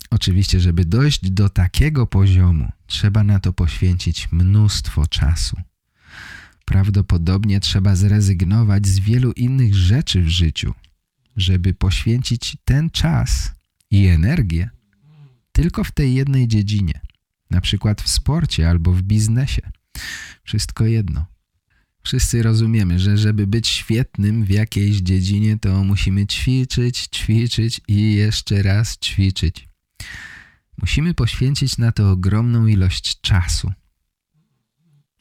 Oczywiście, 0.10 0.60
żeby 0.60 0.86
dojść 0.86 1.32
do 1.32 1.49
takiego 1.49 2.08
poziomu, 2.08 2.71
trzeba 2.88 3.23
na 3.23 3.39
to 3.39 3.54
poświęcić 3.54 4.32
mnóstwo 4.32 5.08
czasu. 5.08 5.58
Prawdopodobnie 6.65 7.60
trzeba 7.60 7.95
zrezygnować 7.95 8.88
z 8.88 8.99
wielu 8.99 9.32
innych 9.32 9.75
rzeczy 9.75 10.21
w 10.21 10.30
życiu, 10.30 10.73
żeby 11.38 11.73
poświęcić 11.73 12.58
ten 12.65 12.89
czas 12.89 13.51
i 13.91 14.08
energię 14.08 14.69
tylko 15.51 15.84
w 15.84 15.91
tej 15.91 16.13
jednej 16.13 16.47
dziedzinie, 16.47 17.01
na 17.49 17.62
przykład 17.62 18.01
w 18.01 18.10
sporcie 18.10 18.69
albo 18.69 18.93
w 18.93 19.01
biznesie. 19.01 19.62
Wszystko 20.43 20.86
jedno. 20.86 21.25
Wszyscy 22.04 22.43
rozumiemy, 22.43 22.99
że 22.99 23.17
żeby 23.17 23.47
być 23.47 23.67
świetnym 23.67 24.45
w 24.45 24.49
jakiejś 24.49 24.97
dziedzinie, 24.97 25.58
to 25.60 25.84
musimy 25.84 26.27
ćwiczyć, 26.27 27.08
ćwiczyć 27.08 27.82
i 27.88 28.13
jeszcze 28.13 28.63
raz 28.63 28.97
ćwiczyć. 28.97 29.67
Musimy 30.77 31.13
poświęcić 31.13 31.77
na 31.77 31.91
to 31.91 32.12
ogromną 32.12 32.67
ilość 32.67 33.21
czasu. 33.21 33.71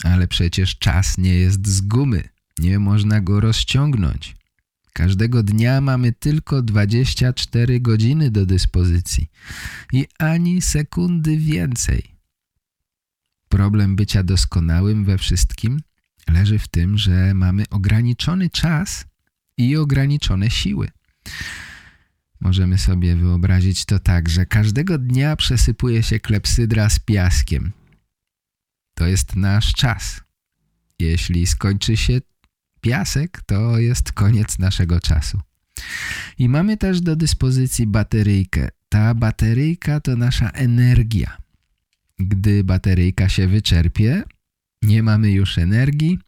Ale 0.04 0.28
przecież 0.28 0.78
czas 0.78 1.18
nie 1.18 1.34
jest 1.34 1.68
z 1.68 1.80
gumy. 1.80 2.28
Nie 2.58 2.78
można 2.78 3.20
go 3.20 3.40
rozciągnąć. 3.40 4.36
Każdego 5.00 5.42
dnia 5.42 5.80
mamy 5.80 6.12
tylko 6.12 6.62
24 6.62 7.80
godziny 7.80 8.30
do 8.30 8.46
dyspozycji 8.46 9.30
i 9.92 10.06
ani 10.18 10.62
sekundy 10.62 11.36
więcej. 11.36 12.16
Problem 13.48 13.96
bycia 13.96 14.22
doskonałym 14.22 15.04
we 15.04 15.18
wszystkim 15.18 15.80
leży 16.28 16.58
w 16.58 16.68
tym, 16.68 16.98
że 16.98 17.34
mamy 17.34 17.64
ograniczony 17.70 18.50
czas 18.50 19.04
i 19.56 19.76
ograniczone 19.76 20.50
siły. 20.50 20.88
Możemy 22.40 22.78
sobie 22.78 23.16
wyobrazić 23.16 23.84
to 23.84 23.98
tak, 23.98 24.28
że 24.28 24.46
każdego 24.46 24.98
dnia 24.98 25.36
przesypuje 25.36 26.02
się 26.02 26.20
klepsydra 26.20 26.90
z 26.90 26.98
piaskiem. 26.98 27.72
To 28.94 29.06
jest 29.06 29.36
nasz 29.36 29.72
czas. 29.72 30.20
Jeśli 30.98 31.46
skończy 31.46 31.96
się 31.96 32.20
piasek, 32.80 33.42
to 33.46 33.78
jest 33.78 34.12
koniec 34.12 34.58
naszego 34.58 35.00
czasu. 35.00 35.40
I 36.38 36.48
mamy 36.48 36.76
też 36.76 37.00
do 37.00 37.16
dyspozycji 37.16 37.86
bateryjkę. 37.86 38.68
Ta 38.88 39.14
bateryjka 39.14 40.00
to 40.00 40.16
nasza 40.16 40.50
energia. 40.50 41.36
Gdy 42.18 42.64
bateryjka 42.64 43.28
się 43.28 43.48
wyczerpie, 43.48 44.22
nie 44.82 45.02
mamy 45.02 45.30
już 45.30 45.58
energii, 45.58 46.18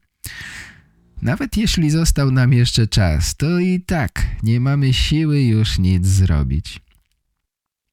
nawet 1.22 1.56
jeśli 1.56 1.90
został 1.90 2.30
nam 2.30 2.52
jeszcze 2.52 2.86
czas, 2.86 3.36
to 3.36 3.58
i 3.58 3.80
tak 3.80 4.26
nie 4.42 4.60
mamy 4.60 4.92
siły 4.92 5.42
już 5.42 5.78
nic 5.78 6.06
zrobić. 6.06 6.80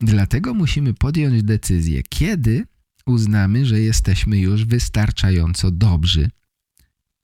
Dlatego 0.02 0.54
musimy 0.54 0.94
podjąć 0.94 1.44
decyzję, 1.44 2.02
kiedy 2.10 2.66
uznamy, 3.06 3.66
że 3.66 3.80
jesteśmy 3.80 4.40
już 4.40 4.66
wystarczająco 4.66 5.72
dobrzy 5.72 6.30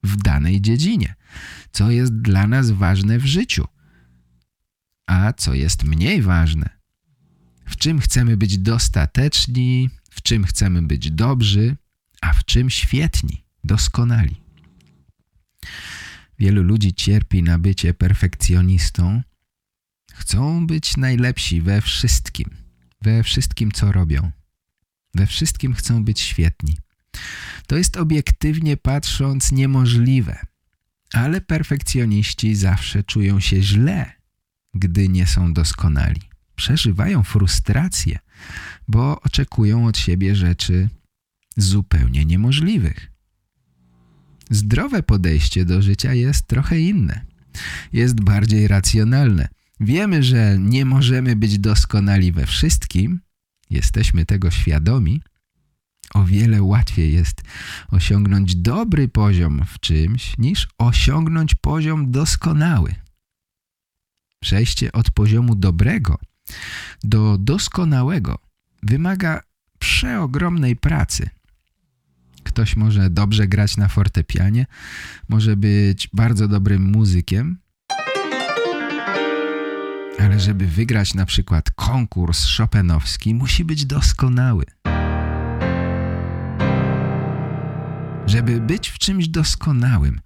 w 0.06 0.16
danej 0.16 0.60
dziedzinie, 0.60 1.14
co 1.72 1.90
jest 1.90 2.14
dla 2.14 2.46
nas 2.46 2.70
ważne 2.70 3.18
w 3.18 3.26
życiu, 3.26 3.66
a 5.06 5.32
co 5.32 5.54
jest 5.54 5.84
mniej 5.84 6.22
ważne. 6.22 6.68
W 7.68 7.76
czym 7.76 8.00
chcemy 8.00 8.36
być 8.36 8.58
dostateczni, 8.58 9.90
w 10.10 10.22
czym 10.22 10.44
chcemy 10.44 10.82
być 10.82 11.10
dobrzy, 11.10 11.76
a 12.20 12.32
w 12.32 12.44
czym 12.44 12.70
świetni, 12.70 13.44
doskonali. 13.64 14.36
Wielu 16.38 16.62
ludzi 16.62 16.94
cierpi 16.94 17.42
na 17.42 17.58
bycie 17.58 17.94
perfekcjonistą. 17.94 19.22
Chcą 20.12 20.66
być 20.66 20.96
najlepsi 20.96 21.60
we 21.60 21.80
wszystkim, 21.80 22.50
we 23.02 23.22
wszystkim 23.22 23.72
co 23.72 23.92
robią. 23.92 24.30
We 25.14 25.26
wszystkim 25.26 25.74
chcą 25.74 26.04
być 26.04 26.20
świetni. 26.20 26.76
To 27.66 27.76
jest 27.76 27.96
obiektywnie 27.96 28.76
patrząc 28.76 29.52
niemożliwe, 29.52 30.46
ale 31.12 31.40
perfekcjoniści 31.40 32.54
zawsze 32.54 33.02
czują 33.02 33.40
się 33.40 33.62
źle, 33.62 34.12
gdy 34.74 35.08
nie 35.08 35.26
są 35.26 35.52
doskonali. 35.52 36.20
Przeżywają 36.56 37.22
frustrację, 37.22 38.18
bo 38.88 39.20
oczekują 39.20 39.86
od 39.86 39.98
siebie 39.98 40.36
rzeczy 40.36 40.88
zupełnie 41.56 42.24
niemożliwych. 42.24 43.12
Zdrowe 44.50 45.02
podejście 45.02 45.64
do 45.64 45.82
życia 45.82 46.14
jest 46.14 46.46
trochę 46.46 46.80
inne. 46.80 47.26
Jest 47.92 48.20
bardziej 48.20 48.68
racjonalne. 48.68 49.48
Wiemy, 49.80 50.22
że 50.22 50.56
nie 50.60 50.84
możemy 50.84 51.36
być 51.36 51.58
doskonali 51.58 52.32
we 52.32 52.46
wszystkim, 52.46 53.20
jesteśmy 53.70 54.26
tego 54.26 54.50
świadomi, 54.50 55.22
o 56.14 56.24
wiele 56.24 56.62
łatwiej 56.62 57.12
jest 57.12 57.42
osiągnąć 57.88 58.56
dobry 58.56 59.08
poziom 59.08 59.64
w 59.66 59.80
czymś, 59.80 60.38
niż 60.38 60.68
osiągnąć 60.78 61.54
poziom 61.54 62.10
doskonały. 62.10 62.94
Przejście 64.40 64.92
od 64.92 65.10
poziomu 65.10 65.54
dobrego 65.54 66.18
do 67.04 67.38
doskonałego 67.38 68.38
wymaga 68.82 69.42
przeogromnej 69.78 70.76
pracy. 70.76 71.30
Ktoś 72.42 72.76
może 72.76 73.10
dobrze 73.10 73.48
grać 73.48 73.76
na 73.76 73.88
fortepianie, 73.88 74.66
może 75.28 75.56
być 75.56 76.08
bardzo 76.12 76.48
dobrym 76.48 76.82
muzykiem, 76.82 77.58
ale 80.18 80.40
żeby 80.40 80.66
wygrać 80.66 81.14
na 81.14 81.26
przykład 81.26 81.70
konkurs 81.70 82.56
Chopinowski, 82.56 83.34
musi 83.34 83.64
być 83.64 83.86
doskonały. 83.86 84.64
Żeby 88.26 88.60
być 88.60 88.88
w 88.88 88.98
czymś 88.98 89.28
doskonałym, 89.28 90.20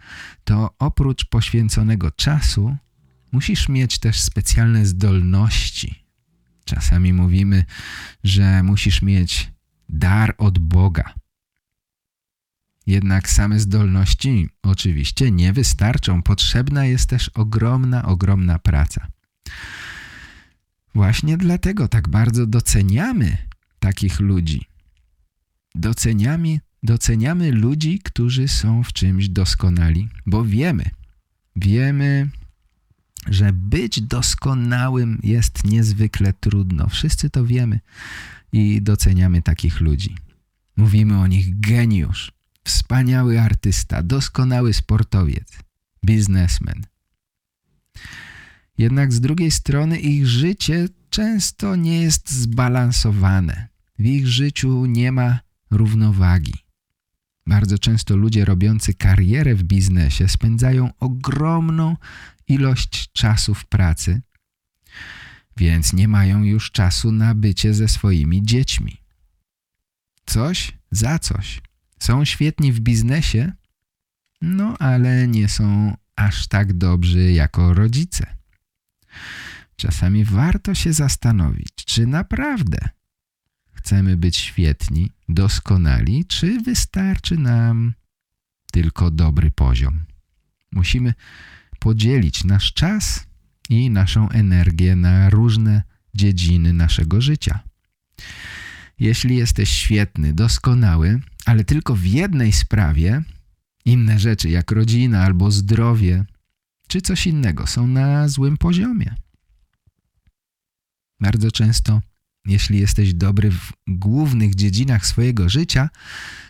to 0.44 0.74
oprócz 0.78 1.24
poświęconego 1.24 2.10
czasu 2.10 2.76
musisz 3.32 3.68
mieć 3.68 3.98
też 3.98 4.20
specjalne 4.20 4.86
zdolności. 4.86 6.04
Czasami 6.64 7.12
mówimy, 7.12 7.64
że 8.24 8.62
musisz 8.62 9.02
mieć 9.02 9.52
dar 9.88 10.34
od 10.38 10.58
Boga. 10.58 11.14
Jednak 12.86 13.30
same 13.30 13.60
zdolności 13.60 14.48
oczywiście 14.62 15.30
nie 15.30 15.52
wystarczą. 15.52 16.22
Potrzebna 16.22 16.84
jest 16.84 17.08
też 17.08 17.28
ogromna, 17.28 18.04
ogromna 18.04 18.58
praca. 18.58 19.08
Właśnie 20.94 21.36
dlatego 21.36 21.88
tak 21.88 22.08
bardzo 22.08 22.46
doceniamy 22.46 23.36
takich 23.78 24.20
ludzi. 24.20 24.66
Doceniamy, 25.74 26.60
doceniamy 26.82 27.52
ludzi, 27.52 27.98
którzy 27.98 28.48
są 28.48 28.82
w 28.82 28.92
czymś 28.92 29.28
doskonali, 29.28 30.08
bo 30.26 30.44
wiemy, 30.44 30.84
wiemy, 31.56 32.30
że 33.26 33.52
być 33.52 34.00
doskonałym 34.00 35.20
jest 35.22 35.64
niezwykle 35.64 36.32
trudno. 36.32 36.88
Wszyscy 36.88 37.30
to 37.30 37.46
wiemy 37.46 37.80
i 38.52 38.82
doceniamy 38.82 39.42
takich 39.42 39.80
ludzi. 39.80 40.16
Mówimy 40.76 41.18
o 41.18 41.26
nich 41.26 41.60
geniusz, 41.60 42.32
Wspaniały 42.64 43.40
artysta, 43.40 44.02
doskonały 44.02 44.74
sportowiec, 44.74 45.58
biznesmen. 46.04 46.82
Jednak 48.78 49.12
z 49.12 49.20
drugiej 49.20 49.50
strony 49.50 50.00
ich 50.00 50.26
życie 50.26 50.88
często 51.10 51.76
nie 51.76 52.02
jest 52.02 52.30
zbalansowane. 52.30 53.68
W 53.98 54.04
ich 54.04 54.26
życiu 54.28 54.86
nie 54.86 55.12
ma 55.12 55.40
równowagi. 55.70 56.54
Bardzo 57.46 57.78
często 57.78 58.16
ludzie 58.16 58.44
robiący 58.44 58.94
karierę 58.94 59.54
w 59.54 59.62
biznesie 59.62 60.28
spędzają 60.28 60.90
ogromną 61.00 61.96
ilość 62.48 63.12
czasu 63.12 63.54
w 63.54 63.66
pracy, 63.66 64.20
więc 65.56 65.92
nie 65.92 66.08
mają 66.08 66.42
już 66.42 66.70
czasu 66.70 67.12
na 67.12 67.34
bycie 67.34 67.74
ze 67.74 67.88
swoimi 67.88 68.42
dziećmi. 68.42 68.96
Coś 70.26 70.78
za 70.90 71.18
coś. 71.18 71.60
Są 71.98 72.24
świetni 72.24 72.72
w 72.72 72.80
biznesie, 72.80 73.52
no 74.42 74.76
ale 74.78 75.28
nie 75.28 75.48
są 75.48 75.96
aż 76.16 76.46
tak 76.48 76.72
dobrzy 76.72 77.32
jako 77.32 77.74
rodzice. 77.74 78.36
Czasami 79.76 80.24
warto 80.24 80.74
się 80.74 80.92
zastanowić, 80.92 81.72
czy 81.74 82.06
naprawdę 82.06 82.78
chcemy 83.72 84.16
być 84.16 84.36
świetni, 84.36 85.12
doskonali, 85.34 86.24
czy 86.24 86.60
wystarczy 86.60 87.36
nam 87.38 87.94
tylko 88.72 89.10
dobry 89.10 89.50
poziom. 89.50 90.00
Musimy 90.72 91.14
podzielić 91.78 92.44
nasz 92.44 92.72
czas 92.72 93.26
i 93.68 93.90
naszą 93.90 94.28
energię 94.28 94.96
na 94.96 95.30
różne 95.30 95.82
dziedziny 96.14 96.72
naszego 96.72 97.20
życia. 97.20 97.60
Jeśli 98.98 99.36
jesteś 99.36 99.70
świetny, 99.70 100.32
doskonały, 100.32 101.20
ale 101.46 101.64
tylko 101.64 101.94
w 101.94 102.04
jednej 102.04 102.52
sprawie, 102.52 103.22
inne 103.84 104.18
rzeczy 104.18 104.48
jak 104.50 104.72
rodzina 104.72 105.24
albo 105.24 105.50
zdrowie, 105.50 106.24
czy 106.88 107.00
coś 107.00 107.26
innego 107.26 107.66
są 107.66 107.86
na 107.86 108.28
złym 108.28 108.56
poziomie. 108.56 109.14
Bardzo 111.20 111.50
często, 111.50 112.00
jeśli 112.50 112.78
jesteś 112.78 113.14
dobry 113.14 113.50
w 113.50 113.72
głównych 113.86 114.54
dziedzinach 114.54 115.06
swojego 115.06 115.48
życia, 115.48 115.90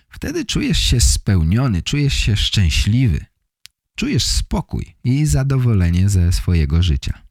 wtedy 0.09 0.45
czujesz 0.45 0.79
się 0.79 1.01
spełniony, 1.01 1.83
czujesz 1.83 2.15
się 2.15 2.37
szczęśliwy, 2.37 3.25
czujesz 3.97 4.27
spokój 4.27 4.97
i 5.05 5.27
zadowolenie 5.27 6.09
ze 6.09 6.33
swojego 6.33 6.83
życia. 6.83 7.23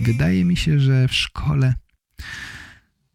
Wydaje 0.00 0.44
mi 0.44 0.56
się, 0.56 0.80
że 0.80 1.08
w 1.08 1.14
szkole 1.14 1.74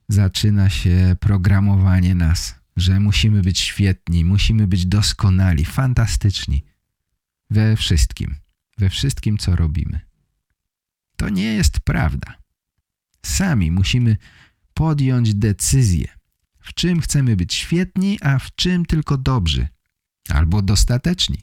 zaczyna 0.10 0.69
się 0.69 1.15
programowanie 1.19 2.15
nas, 2.15 2.56
że 2.77 2.99
musimy 2.99 3.41
być 3.41 3.60
świetni, 3.60 4.25
musimy 4.25 4.67
być 4.67 4.86
doskonali, 4.86 5.65
fantastyczni 5.65 6.63
we 7.49 7.75
wszystkim, 7.75 8.36
we 8.77 8.89
wszystkim, 8.89 9.38
co 9.38 9.56
robimy. 9.56 10.11
To 11.21 11.29
nie 11.29 11.53
jest 11.53 11.79
prawda. 11.79 12.38
Sami 13.25 13.71
musimy 13.71 14.17
podjąć 14.73 15.34
decyzję, 15.36 16.07
w 16.60 16.73
czym 16.73 17.01
chcemy 17.01 17.36
być 17.36 17.53
świetni, 17.53 18.17
a 18.21 18.39
w 18.39 18.55
czym 18.55 18.86
tylko 18.86 19.17
dobrzy 19.17 19.67
albo 20.29 20.62
dostateczni. 20.62 21.38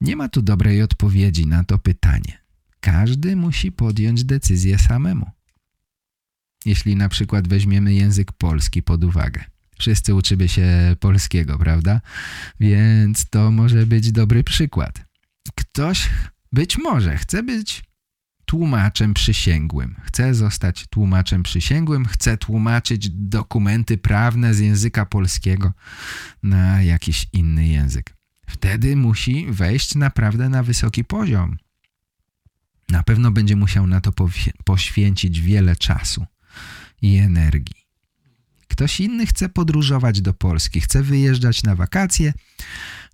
Nie 0.00 0.16
ma 0.16 0.28
tu 0.28 0.42
dobrej 0.42 0.82
odpowiedzi 0.82 1.46
na 1.46 1.64
to 1.64 1.78
pytanie. 1.78 2.38
Każdy 2.80 3.36
musi 3.36 3.72
podjąć 3.72 4.24
decyzję 4.24 4.78
samemu. 4.78 5.30
Jeśli 6.64 6.96
na 6.96 7.08
przykład 7.08 7.48
weźmiemy 7.48 7.94
język 7.94 8.32
polski 8.32 8.82
pod 8.82 9.04
uwagę. 9.04 9.44
Wszyscy 9.78 10.14
uczymy 10.14 10.48
się 10.48 10.96
polskiego, 11.00 11.58
prawda? 11.58 12.00
Więc 12.60 13.30
to 13.30 13.50
może 13.50 13.86
być 13.86 14.12
dobry 14.12 14.44
przykład. 14.44 15.04
Ktoś 15.54 16.08
być 16.52 16.78
może 16.78 17.16
chce 17.16 17.42
być 17.42 17.82
tłumaczem 18.44 19.14
przysięgłym. 19.14 19.96
Chce 20.02 20.34
zostać 20.34 20.86
tłumaczem 20.86 21.42
przysięgłym, 21.42 22.06
chce 22.06 22.36
tłumaczyć 22.36 23.10
dokumenty 23.10 23.98
prawne 23.98 24.54
z 24.54 24.58
języka 24.58 25.06
polskiego 25.06 25.72
na 26.42 26.82
jakiś 26.82 27.28
inny 27.32 27.68
język. 27.68 28.16
Wtedy 28.46 28.96
musi 28.96 29.46
wejść 29.50 29.94
naprawdę 29.94 30.48
na 30.48 30.62
wysoki 30.62 31.04
poziom. 31.04 31.56
Na 32.88 33.02
pewno 33.02 33.30
będzie 33.30 33.56
musiał 33.56 33.86
na 33.86 34.00
to 34.00 34.12
poświęcić 34.64 35.40
wiele 35.40 35.76
czasu 35.76 36.26
i 37.02 37.16
energii. 37.16 37.82
Ktoś 38.68 39.00
inny 39.00 39.26
chce 39.26 39.48
podróżować 39.48 40.20
do 40.20 40.32
Polski, 40.32 40.80
chce 40.80 41.02
wyjeżdżać 41.02 41.62
na 41.62 41.74
wakacje 41.74 42.32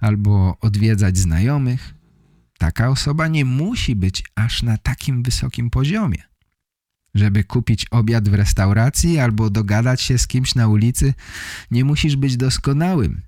albo 0.00 0.56
odwiedzać 0.60 1.18
znajomych. 1.18 1.94
Taka 2.58 2.88
osoba 2.88 3.28
nie 3.28 3.44
musi 3.44 3.96
być 3.96 4.24
aż 4.34 4.62
na 4.62 4.78
takim 4.78 5.22
wysokim 5.22 5.70
poziomie. 5.70 6.22
Żeby 7.14 7.44
kupić 7.44 7.86
obiad 7.90 8.28
w 8.28 8.34
restauracji 8.34 9.18
albo 9.18 9.50
dogadać 9.50 10.02
się 10.02 10.18
z 10.18 10.26
kimś 10.26 10.54
na 10.54 10.68
ulicy, 10.68 11.14
nie 11.70 11.84
musisz 11.84 12.16
być 12.16 12.36
doskonałym. 12.36 13.22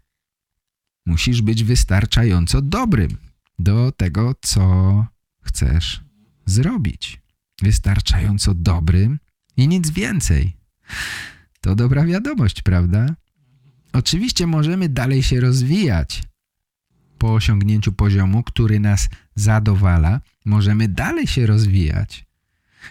Musisz 1.06 1.42
być 1.42 1.64
wystarczająco 1.64 2.62
dobrym 2.62 3.10
do 3.58 3.92
tego, 3.92 4.34
co 4.40 5.06
chcesz 5.42 6.00
zrobić. 6.46 7.20
Wystarczająco 7.62 8.54
dobrym 8.54 9.18
i 9.56 9.68
nic 9.68 9.90
więcej. 9.90 10.56
To 11.60 11.74
dobra 11.74 12.04
wiadomość, 12.04 12.62
prawda? 12.62 13.06
Oczywiście 13.92 14.46
możemy 14.46 14.88
dalej 14.88 15.22
się 15.22 15.40
rozwijać. 15.40 16.22
Po 17.20 17.34
osiągnięciu 17.34 17.92
poziomu, 17.92 18.42
który 18.42 18.80
nas 18.80 19.08
zadowala, 19.34 20.20
możemy 20.44 20.88
dalej 20.88 21.26
się 21.26 21.46
rozwijać. 21.46 22.26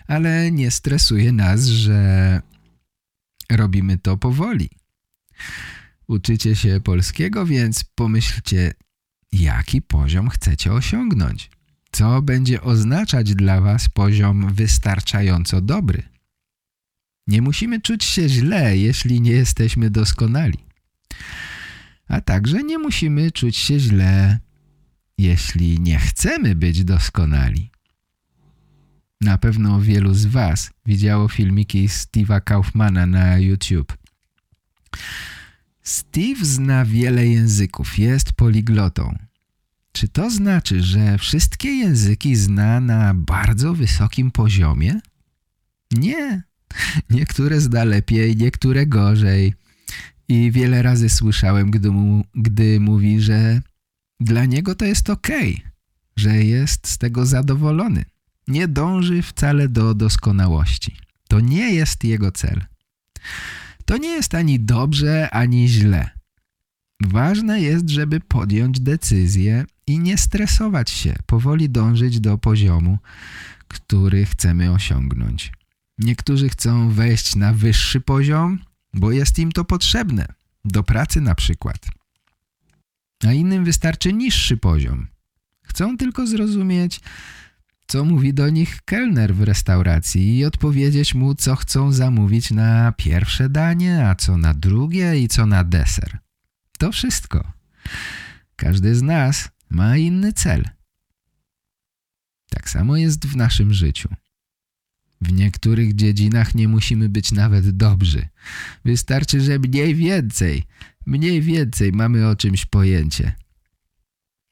Ale 0.07 0.51
nie 0.51 0.71
stresuje 0.71 1.31
nas, 1.31 1.65
że 1.65 2.41
robimy 3.51 3.97
to 3.97 4.17
powoli. 4.17 4.69
Uczycie 6.07 6.55
się 6.55 6.81
polskiego, 6.83 7.45
więc 7.45 7.83
pomyślcie, 7.83 8.73
jaki 9.31 9.81
poziom 9.81 10.29
chcecie 10.29 10.73
osiągnąć. 10.73 11.49
Co 11.91 12.21
będzie 12.21 12.61
oznaczać 12.61 13.35
dla 13.35 13.61
Was 13.61 13.89
poziom 13.89 14.53
wystarczająco 14.53 15.61
dobry? 15.61 16.03
Nie 17.27 17.41
musimy 17.41 17.81
czuć 17.81 18.03
się 18.03 18.29
źle, 18.29 18.77
jeśli 18.77 19.21
nie 19.21 19.31
jesteśmy 19.31 19.89
doskonali. 19.89 20.57
A 22.09 22.21
także 22.21 22.63
nie 22.63 22.77
musimy 22.77 23.31
czuć 23.31 23.57
się 23.57 23.79
źle, 23.79 24.39
jeśli 25.17 25.79
nie 25.79 25.99
chcemy 25.99 26.55
być 26.55 26.83
doskonali. 26.83 27.71
Na 29.21 29.37
pewno 29.37 29.81
wielu 29.81 30.13
z 30.13 30.25
Was 30.25 30.71
widziało 30.85 31.27
filmiki 31.27 31.87
Steve'a 31.87 32.43
Kaufmana 32.43 33.05
na 33.05 33.37
YouTube. 33.37 33.97
Steve 35.81 36.45
zna 36.45 36.85
wiele 36.85 37.27
języków, 37.27 37.97
jest 37.97 38.33
poliglotą. 38.33 39.15
Czy 39.91 40.07
to 40.07 40.29
znaczy, 40.29 40.83
że 40.83 41.17
wszystkie 41.17 41.69
języki 41.69 42.35
zna 42.35 42.79
na 42.79 43.13
bardzo 43.13 43.73
wysokim 43.73 44.31
poziomie? 44.31 44.99
Nie. 45.91 46.43
Niektóre 47.09 47.61
zda 47.61 47.83
lepiej, 47.83 48.37
niektóre 48.37 48.87
gorzej. 48.87 49.53
I 50.29 50.51
wiele 50.51 50.81
razy 50.81 51.09
słyszałem, 51.09 51.71
gdy, 51.71 51.91
mu, 51.91 52.23
gdy 52.35 52.79
mówi, 52.79 53.21
że 53.21 53.61
dla 54.19 54.45
niego 54.45 54.75
to 54.75 54.85
jest 54.85 55.09
ok, 55.09 55.27
że 56.15 56.43
jest 56.43 56.87
z 56.87 56.97
tego 56.97 57.25
zadowolony. 57.25 58.05
Nie 58.47 58.67
dąży 58.67 59.21
wcale 59.21 59.69
do 59.69 59.93
doskonałości. 59.93 60.95
To 61.27 61.39
nie 61.39 61.73
jest 61.73 62.03
jego 62.03 62.31
cel. 62.31 62.65
To 63.85 63.97
nie 63.97 64.09
jest 64.09 64.35
ani 64.35 64.59
dobrze, 64.59 65.29
ani 65.29 65.67
źle. 65.67 66.09
Ważne 67.01 67.61
jest, 67.61 67.89
żeby 67.89 68.19
podjąć 68.19 68.79
decyzję 68.79 69.65
i 69.87 69.99
nie 69.99 70.17
stresować 70.17 70.89
się, 70.89 71.15
powoli 71.25 71.69
dążyć 71.69 72.19
do 72.19 72.37
poziomu, 72.37 72.97
który 73.67 74.25
chcemy 74.25 74.71
osiągnąć. 74.71 75.51
Niektórzy 75.97 76.49
chcą 76.49 76.89
wejść 76.89 77.35
na 77.35 77.53
wyższy 77.53 78.01
poziom, 78.01 78.59
bo 78.93 79.11
jest 79.11 79.39
im 79.39 79.51
to 79.51 79.65
potrzebne, 79.65 80.25
do 80.65 80.83
pracy 80.83 81.21
na 81.21 81.35
przykład. 81.35 81.87
A 83.27 83.33
innym 83.33 83.65
wystarczy 83.65 84.13
niższy 84.13 84.57
poziom. 84.57 85.07
Chcą 85.61 85.97
tylko 85.97 86.27
zrozumieć, 86.27 87.01
co 87.87 88.05
mówi 88.05 88.33
do 88.33 88.49
nich 88.49 88.81
kelner 88.85 89.35
w 89.35 89.41
restauracji 89.43 90.37
i 90.37 90.45
odpowiedzieć 90.45 91.15
mu, 91.15 91.35
co 91.35 91.55
chcą 91.55 91.91
zamówić 91.91 92.51
na 92.51 92.91
pierwsze 92.91 93.49
danie, 93.49 94.07
a 94.07 94.15
co 94.15 94.37
na 94.37 94.53
drugie 94.53 95.19
i 95.19 95.27
co 95.27 95.45
na 95.45 95.63
deser. 95.63 96.17
To 96.77 96.91
wszystko. 96.91 97.51
Każdy 98.55 98.95
z 98.95 99.01
nas 99.01 99.49
ma 99.69 99.97
inny 99.97 100.33
cel. 100.33 100.69
Tak 102.49 102.69
samo 102.69 102.97
jest 102.97 103.25
w 103.25 103.35
naszym 103.35 103.73
życiu. 103.73 104.09
W 105.21 105.31
niektórych 105.31 105.95
dziedzinach 105.95 106.55
nie 106.55 106.67
musimy 106.67 107.09
być 107.09 107.31
nawet 107.31 107.69
dobrzy. 107.69 108.27
Wystarczy, 108.85 109.41
że 109.41 109.59
mniej 109.59 109.95
więcej, 109.95 110.63
mniej 111.05 111.41
więcej 111.41 111.91
mamy 111.91 112.27
o 112.27 112.35
czymś 112.35 112.65
pojęcie. 112.65 113.35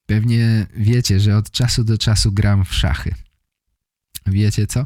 Pewnie 0.06 0.68
wiecie, 0.76 1.20
że 1.20 1.38
od 1.38 1.52
czasu 1.52 1.84
do 1.84 1.98
czasu 1.98 2.32
gram 2.32 2.66
w 2.66 2.74
szachy. 2.74 3.16
Wiecie 4.26 4.68
co? 4.68 4.86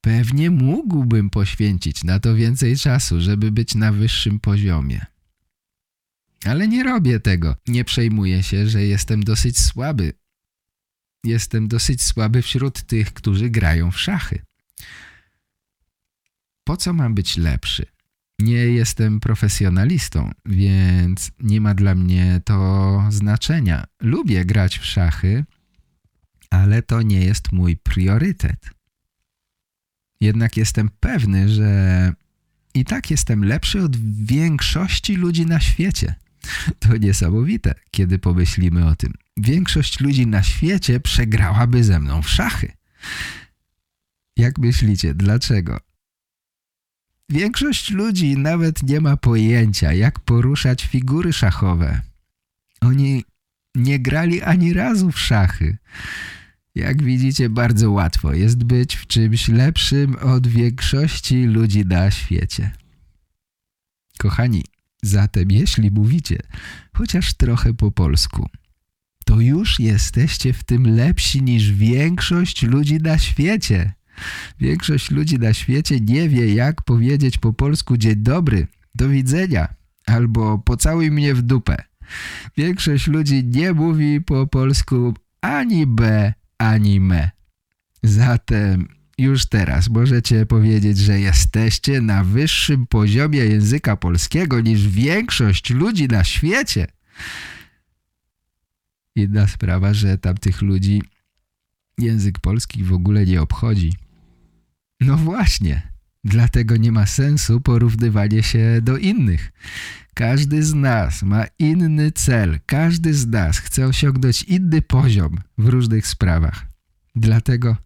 Pewnie 0.00 0.50
mógłbym 0.50 1.30
poświęcić 1.30 2.04
na 2.04 2.20
to 2.20 2.34
więcej 2.34 2.76
czasu, 2.76 3.20
żeby 3.20 3.52
być 3.52 3.74
na 3.74 3.92
wyższym 3.92 4.40
poziomie. 4.40 5.06
Ale 6.44 6.68
nie 6.68 6.84
robię 6.84 7.20
tego. 7.20 7.56
Nie 7.66 7.84
przejmuję 7.84 8.42
się, 8.42 8.68
że 8.68 8.84
jestem 8.84 9.22
dosyć 9.22 9.60
słaby. 9.60 10.12
Jestem 11.24 11.68
dosyć 11.68 12.02
słaby 12.02 12.42
wśród 12.42 12.82
tych, 12.82 13.12
którzy 13.12 13.50
grają 13.50 13.90
w 13.90 14.00
szachy. 14.00 14.42
Po 16.64 16.76
co 16.76 16.92
mam 16.92 17.14
być 17.14 17.36
lepszy? 17.36 17.86
Nie 18.38 18.54
jestem 18.56 19.20
profesjonalistą, 19.20 20.30
więc 20.46 21.30
nie 21.40 21.60
ma 21.60 21.74
dla 21.74 21.94
mnie 21.94 22.40
to 22.44 23.02
znaczenia. 23.10 23.84
Lubię 24.00 24.44
grać 24.44 24.78
w 24.78 24.84
szachy, 24.84 25.44
ale 26.50 26.82
to 26.82 27.02
nie 27.02 27.24
jest 27.24 27.52
mój 27.52 27.76
priorytet. 27.76 28.70
Jednak 30.20 30.56
jestem 30.56 30.90
pewny, 31.00 31.48
że 31.48 32.12
i 32.74 32.84
tak 32.84 33.10
jestem 33.10 33.44
lepszy 33.44 33.82
od 33.82 33.96
większości 34.24 35.16
ludzi 35.16 35.46
na 35.46 35.60
świecie. 35.60 36.14
To 36.78 36.96
niesamowite, 36.96 37.74
kiedy 37.90 38.18
pomyślimy 38.18 38.86
o 38.86 38.96
tym. 38.96 39.12
Większość 39.36 40.00
ludzi 40.00 40.26
na 40.26 40.42
świecie 40.42 41.00
przegrałaby 41.00 41.84
ze 41.84 42.00
mną 42.00 42.22
w 42.22 42.30
szachy. 42.30 42.72
Jak 44.36 44.58
myślicie, 44.58 45.14
dlaczego? 45.14 45.80
Większość 47.28 47.90
ludzi 47.90 48.38
nawet 48.38 48.82
nie 48.82 49.00
ma 49.00 49.16
pojęcia, 49.16 49.92
jak 49.92 50.20
poruszać 50.20 50.84
figury 50.84 51.32
szachowe. 51.32 52.00
Oni 52.80 53.24
nie 53.74 53.98
grali 53.98 54.42
ani 54.42 54.72
razu 54.72 55.12
w 55.12 55.20
szachy. 55.20 55.76
Jak 56.74 57.02
widzicie, 57.02 57.48
bardzo 57.48 57.90
łatwo 57.90 58.32
jest 58.34 58.64
być 58.64 58.96
w 58.96 59.06
czymś 59.06 59.48
lepszym 59.48 60.16
od 60.16 60.46
większości 60.46 61.44
ludzi 61.44 61.86
na 61.86 62.10
świecie. 62.10 62.70
Kochani, 64.18 64.64
zatem 65.02 65.50
jeśli 65.50 65.90
mówicie 65.90 66.38
chociaż 66.92 67.34
trochę 67.34 67.74
po 67.74 67.90
polsku, 67.90 68.48
to 69.24 69.40
już 69.40 69.80
jesteście 69.80 70.52
w 70.52 70.64
tym 70.64 70.96
lepsi 70.96 71.42
niż 71.42 71.72
większość 71.72 72.62
ludzi 72.62 72.96
na 72.96 73.18
świecie. 73.18 73.92
Większość 74.60 75.10
ludzi 75.10 75.38
na 75.38 75.54
świecie 75.54 76.00
nie 76.00 76.28
wie, 76.28 76.54
jak 76.54 76.82
powiedzieć 76.82 77.38
po 77.38 77.52
polsku 77.52 77.96
dzień 77.96 78.16
dobry, 78.16 78.66
do 78.94 79.08
widzenia 79.08 79.74
albo 80.06 80.58
pocałuj 80.58 81.10
mnie 81.10 81.34
w 81.34 81.42
dupę. 81.42 81.76
Większość 82.56 83.06
ludzi 83.06 83.44
nie 83.44 83.72
mówi 83.72 84.20
po 84.20 84.46
polsku 84.46 85.14
ani 85.40 85.86
B, 85.86 86.32
ani 86.58 87.00
me. 87.00 87.30
Zatem 88.02 88.88
już 89.18 89.46
teraz 89.46 89.90
możecie 89.90 90.46
powiedzieć, 90.46 90.98
że 90.98 91.20
jesteście 91.20 92.00
na 92.00 92.24
wyższym 92.24 92.86
poziomie 92.86 93.38
języka 93.38 93.96
polskiego 93.96 94.60
niż 94.60 94.88
większość 94.88 95.70
ludzi 95.70 96.08
na 96.08 96.24
świecie. 96.24 96.86
Jedna 99.16 99.48
sprawa, 99.48 99.94
że 99.94 100.18
tamtych 100.18 100.62
ludzi 100.62 101.02
język 101.98 102.38
polski 102.38 102.84
w 102.84 102.92
ogóle 102.92 103.26
nie 103.26 103.42
obchodzi. 103.42 103.92
Właśnie, 105.22 105.82
dlatego 106.24 106.76
nie 106.76 106.92
ma 106.92 107.06
sensu 107.06 107.60
porównywanie 107.60 108.42
się 108.42 108.80
do 108.82 108.96
innych. 108.96 109.52
Każdy 110.14 110.62
z 110.62 110.74
nas 110.74 111.22
ma 111.22 111.44
inny 111.58 112.10
cel, 112.10 112.60
każdy 112.66 113.14
z 113.14 113.26
nas 113.26 113.58
chce 113.58 113.86
osiągnąć 113.86 114.42
inny 114.42 114.82
poziom 114.82 115.38
w 115.58 115.68
różnych 115.68 116.06
sprawach. 116.06 116.66
Dlatego 117.14 117.76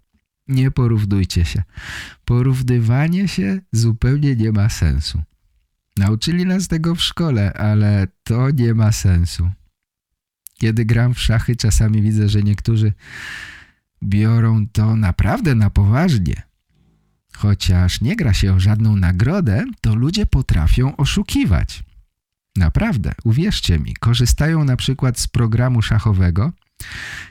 nie 0.49 0.71
porównujcie 0.71 1.45
się. 1.45 1.63
Porównywanie 2.25 3.29
się 3.29 3.61
zupełnie 3.73 4.37
nie 4.37 4.53
ma 4.53 4.69
sensu. 4.69 5.23
Nauczyli 5.97 6.47
nas 6.47 6.69
tego 6.69 6.95
w 6.95 7.03
szkole, 7.03 7.53
ale 7.53 8.09
to 8.23 8.51
nie 8.51 8.75
ma 8.75 8.93
sensu. 8.93 9.51
Kiedy 10.59 10.85
gram 10.85 11.15
w 11.15 11.21
szachy, 11.21 11.57
czasami 11.57 12.03
widzę, 12.03 12.29
że 12.29 12.43
niektórzy 12.43 12.93
biorą 14.03 14.67
to 14.73 14.97
naprawdę 14.97 15.55
na 15.55 15.71
poważnie. 15.71 16.47
Chociaż 17.37 18.01
nie 18.01 18.17
gra 18.17 18.35
się 18.35 18.55
o 18.55 18.61
żadną 18.61 18.97
nagrodę, 18.97 19.65
to 19.81 19.95
ludzie 19.95 20.27
potrafią 20.27 20.97
oszukiwać. 20.97 21.85
Naprawdę, 22.57 23.13
uwierzcie 23.25 23.79
mi, 23.79 23.95
korzystają 23.95 24.65
na 24.65 24.77
przykład 24.77 25.19
z 25.21 25.27
programu 25.27 25.83
szachowego, 25.83 26.53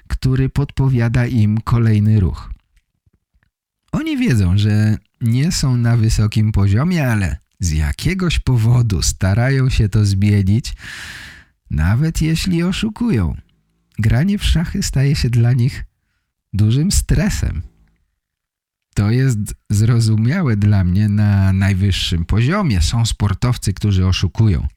który 0.07 0.49
podpowiada 0.49 1.25
im 1.25 1.61
kolejny 1.61 2.19
ruch. 2.19 2.51
Oni 3.91 4.17
wiedzą, 4.17 4.57
że 4.57 4.97
nie 5.21 5.51
są 5.51 5.77
na 5.77 5.97
wysokim 5.97 6.51
poziomie, 6.51 7.07
ale 7.11 7.37
z 7.59 7.71
jakiegoś 7.71 8.39
powodu 8.39 9.01
starają 9.01 9.69
się 9.69 9.89
to 9.89 10.05
zmienić, 10.05 10.73
nawet 11.71 12.21
jeśli 12.21 12.63
oszukują. 12.63 13.35
Granie 13.99 14.37
w 14.37 14.43
szachy 14.43 14.83
staje 14.83 15.15
się 15.15 15.29
dla 15.29 15.53
nich 15.53 15.83
dużym 16.53 16.91
stresem. 16.91 17.74
To 18.95 19.11
jest 19.11 19.39
zrozumiałe 19.69 20.57
dla 20.57 20.83
mnie 20.83 21.09
na 21.09 21.53
najwyższym 21.53 22.25
poziomie. 22.25 22.81
Są 22.81 23.05
sportowcy, 23.05 23.73
którzy 23.73 24.07
oszukują. 24.07 24.67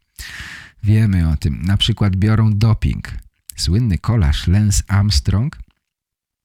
Wiemy 0.83 1.29
o 1.29 1.37
tym. 1.37 1.63
Na 1.63 1.77
przykład 1.77 2.17
biorą 2.17 2.55
doping. 2.55 3.09
Słynny 3.57 3.99
kolarz 3.99 4.47
Lance 4.47 4.83
Armstrong 4.89 5.59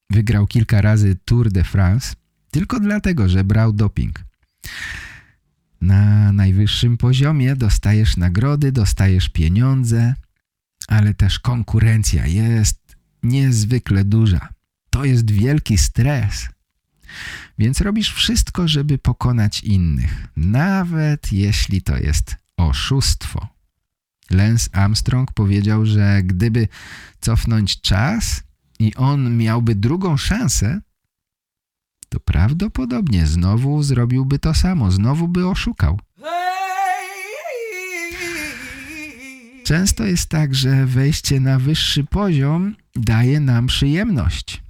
wygrał 0.10 0.48
kilka 0.48 0.82
razy 0.82 1.16
Tour 1.26 1.52
de 1.52 1.64
France 1.64 2.16
tylko 2.52 2.80
dlatego, 2.80 3.30
że 3.30 3.44
brał 3.44 3.74
doping. 3.74 4.24
Na 5.82 6.32
najwyższym 6.32 6.98
poziomie 6.98 7.56
dostajesz 7.56 8.18
nagrody, 8.18 8.72
dostajesz 8.72 9.30
pieniądze, 9.30 10.14
ale 10.88 11.14
też 11.14 11.40
konkurencja 11.40 12.28
jest 12.28 12.96
niezwykle 13.24 14.06
duża. 14.06 14.50
To 14.90 15.06
jest 15.06 15.32
wielki 15.32 15.78
stres. 15.78 16.53
Więc 17.58 17.82
robisz 17.82 18.14
wszystko, 18.14 18.68
żeby 18.68 18.98
pokonać 18.98 19.64
innych, 19.64 20.28
nawet 20.38 21.34
jeśli 21.34 21.82
to 21.82 21.98
jest 21.98 22.36
oszustwo. 22.58 23.48
Lance 24.32 24.70
Armstrong 24.72 25.32
powiedział, 25.32 25.86
że 25.86 26.22
gdyby 26.24 26.68
cofnąć 27.20 27.82
czas 27.82 28.44
i 28.80 28.96
on 28.96 29.38
miałby 29.38 29.76
drugą 29.76 30.18
szansę, 30.18 30.82
to 32.10 32.20
prawdopodobnie 32.20 33.28
znowu 33.28 33.84
zrobiłby 33.84 34.40
to 34.40 34.54
samo, 34.54 34.92
znowu 34.92 35.28
by 35.28 35.48
oszukał. 35.48 36.00
Często 39.64 40.06
jest 40.06 40.30
tak, 40.30 40.56
że 40.56 40.86
wejście 40.86 41.40
na 41.40 41.60
wyższy 41.60 42.04
poziom 42.04 42.76
daje 42.96 43.40
nam 43.40 43.68
przyjemność. 43.68 44.63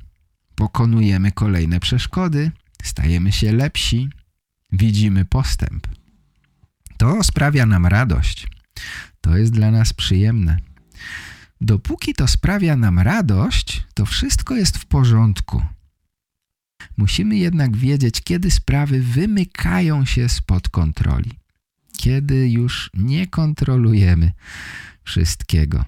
Pokonujemy 0.64 1.32
kolejne 1.32 1.80
przeszkody, 1.80 2.52
stajemy 2.84 3.32
się 3.32 3.52
lepsi, 3.52 4.10
widzimy 4.72 5.26
postęp. 5.26 5.88
To 6.98 7.24
sprawia 7.24 7.66
nam 7.66 7.86
radość. 7.86 8.48
To 9.22 9.38
jest 9.38 9.52
dla 9.52 9.72
nas 9.72 9.94
przyjemne. 9.94 10.58
Dopóki 11.62 12.14
to 12.14 12.28
sprawia 12.28 12.76
nam 12.76 13.00
radość, 13.00 13.84
to 13.94 14.06
wszystko 14.06 14.56
jest 14.56 14.78
w 14.78 14.86
porządku. 14.86 15.66
Musimy 16.98 17.36
jednak 17.38 17.78
wiedzieć, 17.78 18.22
kiedy 18.22 18.52
sprawy 18.52 19.02
wymykają 19.02 20.06
się 20.06 20.30
spod 20.30 20.70
kontroli. 20.70 21.32
Kiedy 21.98 22.50
już 22.50 22.90
nie 22.94 23.28
kontrolujemy 23.28 24.32
wszystkiego. 25.04 25.86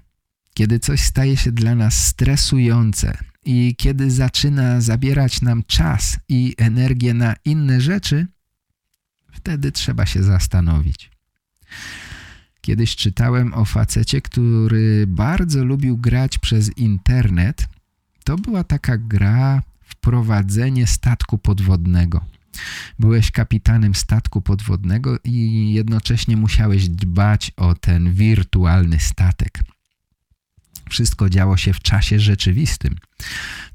Kiedy 0.54 0.80
coś 0.80 1.02
staje 1.02 1.38
się 1.38 1.52
dla 1.52 1.76
nas 1.76 2.08
stresujące 2.08 3.18
i 3.46 3.76
kiedy 3.78 4.12
zaczyna 4.12 4.82
zabierać 4.82 5.42
nam 5.42 5.64
czas 5.68 6.18
i 6.30 6.56
energię 6.58 7.14
na 7.14 7.36
inne 7.46 7.82
rzeczy, 7.82 8.28
wtedy 9.32 9.72
trzeba 9.72 10.06
się 10.06 10.24
zastanowić. 10.24 11.12
Kiedyś 12.62 12.96
czytałem 12.96 13.54
o 13.54 13.66
facecie, 13.66 14.22
który 14.22 15.08
bardzo 15.08 15.66
lubił 15.66 15.98
grać 15.98 16.38
przez 16.38 16.78
internet. 16.78 17.68
To 18.24 18.36
była 18.36 18.64
taka 18.64 18.98
gra 18.98 19.62
wprowadzenie 19.82 20.88
statku 20.88 21.38
podwodnego. 21.38 22.26
Byłeś 23.00 23.32
kapitanem 23.32 23.96
statku 23.96 24.42
podwodnego 24.42 25.18
i 25.24 25.74
jednocześnie 25.74 26.38
musiałeś 26.38 26.90
dbać 26.90 27.52
o 27.58 27.76
ten 27.76 28.14
wirtualny 28.14 29.00
statek. 29.00 29.60
Wszystko 30.90 31.30
działo 31.30 31.58
się 31.58 31.74
w 31.74 31.80
czasie 31.80 32.20
rzeczywistym. 32.20 32.96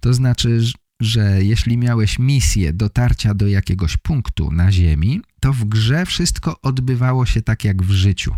To 0.01 0.15
znaczy, 0.15 0.61
że 1.01 1.45
jeśli 1.45 1.79
miałeś 1.79 2.19
misję 2.19 2.73
dotarcia 2.73 3.35
do 3.35 3.47
jakiegoś 3.47 3.97
punktu 3.97 4.53
na 4.53 4.73
Ziemi, 4.73 5.21
to 5.41 5.53
w 5.53 5.65
grze 5.65 6.07
wszystko 6.07 6.61
odbywało 6.63 7.27
się 7.27 7.43
tak 7.43 7.65
jak 7.65 7.83
w 7.83 7.91
życiu. 7.91 8.37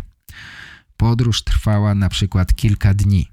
Podróż 0.97 1.43
trwała 1.43 1.95
na 1.95 2.09
przykład 2.09 2.55
kilka 2.55 2.93
dni. 2.93 3.27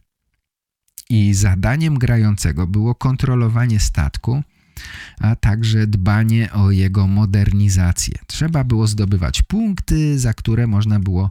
I 1.10 1.34
zadaniem 1.34 1.98
grającego 1.98 2.66
było 2.66 2.94
kontrolowanie 2.94 3.80
statku, 3.80 4.42
a 5.20 5.36
także 5.36 5.86
dbanie 5.86 6.52
o 6.52 6.70
jego 6.70 7.06
modernizację. 7.06 8.14
Trzeba 8.26 8.64
było 8.64 8.86
zdobywać 8.86 9.42
punkty, 9.42 10.18
za 10.18 10.34
które 10.34 10.66
można 10.66 11.00
było 11.00 11.30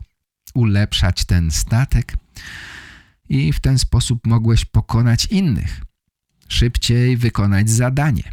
ulepszać 0.53 1.25
ten 1.25 1.51
statek 1.51 2.17
i 3.29 3.53
w 3.53 3.59
ten 3.59 3.79
sposób 3.79 4.27
mogłeś 4.27 4.65
pokonać 4.65 5.25
innych, 5.25 5.81
szybciej 6.47 7.17
wykonać 7.17 7.69
zadanie. 7.69 8.31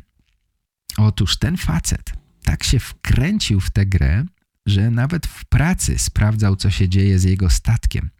Otóż 0.96 1.38
ten 1.38 1.56
facet 1.56 2.12
tak 2.44 2.64
się 2.64 2.78
wkręcił 2.78 3.60
w 3.60 3.70
tę 3.70 3.86
grę, 3.86 4.24
że 4.66 4.90
nawet 4.90 5.26
w 5.26 5.44
pracy 5.44 5.98
sprawdzał, 5.98 6.56
co 6.56 6.70
się 6.70 6.88
dzieje 6.88 7.18
z 7.18 7.24
jego 7.24 7.50
statkiem. 7.50 8.10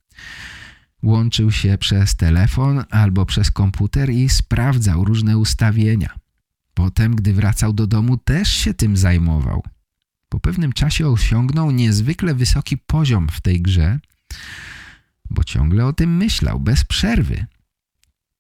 Łączył 1.03 1.53
się 1.53 1.79
przez 1.79 2.17
telefon 2.17 2.85
albo 2.91 3.27
przez 3.27 3.51
komputer 3.51 4.11
i 4.11 4.29
sprawdzał 4.29 5.05
różne 5.05 5.39
ustawienia. 5.39 6.15
Potem, 6.75 7.17
gdy 7.17 7.33
wracał 7.33 7.73
do 7.73 7.87
domu, 7.87 8.17
też 8.17 8.53
się 8.53 8.75
tym 8.75 8.97
zajmował. 8.97 9.63
Po 10.29 10.41
pewnym 10.41 10.73
czasie 10.73 11.09
osiągnął 11.09 11.71
niezwykle 11.71 12.35
wysoki 12.35 12.79
poziom 12.79 13.29
w 13.29 13.41
tej 13.41 13.63
grze, 13.63 13.99
bo 15.31 15.45
ciągle 15.45 15.87
o 15.87 15.93
tym 15.93 16.17
myślał, 16.17 16.61
bez 16.61 16.85
przerwy. 16.85 17.47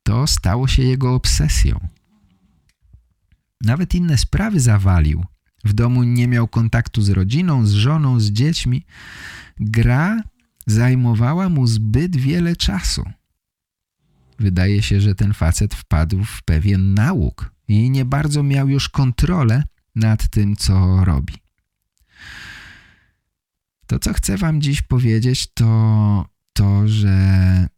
To 0.02 0.26
stało 0.26 0.68
się 0.68 0.82
jego 0.82 1.14
obsesją. 1.14 1.88
Nawet 3.60 3.94
inne 3.94 4.18
sprawy 4.18 4.60
zawalił. 4.60 5.24
W 5.64 5.72
domu 5.72 6.02
nie 6.02 6.28
miał 6.28 6.48
kontaktu 6.48 7.02
z 7.02 7.10
rodziną, 7.10 7.66
z 7.66 7.72
żoną, 7.72 8.20
z 8.20 8.30
dziećmi. 8.30 8.84
Gra 9.60 10.22
zajmowała 10.66 11.48
mu 11.48 11.66
zbyt 11.66 12.16
wiele 12.16 12.56
czasu. 12.56 13.04
Wydaje 14.38 14.82
się, 14.82 15.00
że 15.00 15.14
ten 15.14 15.34
facet 15.34 15.74
wpadł 15.74 16.24
w 16.24 16.42
pewien 16.42 16.94
nałóg 16.94 17.50
i 17.68 17.90
nie 17.90 18.04
bardzo 18.04 18.42
miał 18.42 18.68
już 18.68 18.88
kontrolę 18.88 19.62
nad 19.94 20.28
tym, 20.28 20.56
co 20.56 21.04
robi. 21.04 21.34
To, 23.86 23.98
co 23.98 24.12
chcę 24.12 24.36
wam 24.36 24.60
dziś 24.60 24.82
powiedzieć, 24.82 25.52
to 25.54 26.35
to, 26.56 26.88
że 26.88 27.68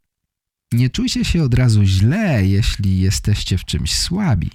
nie 0.73 0.91
czujcie 0.91 1.25
się 1.25 1.43
od 1.43 1.55
razu 1.55 1.85
źle, 1.85 2.47
jeśli 2.47 3.01
jesteście 3.01 3.59
w 3.59 3.65
czymś 3.65 3.95
słabi. 3.95 4.51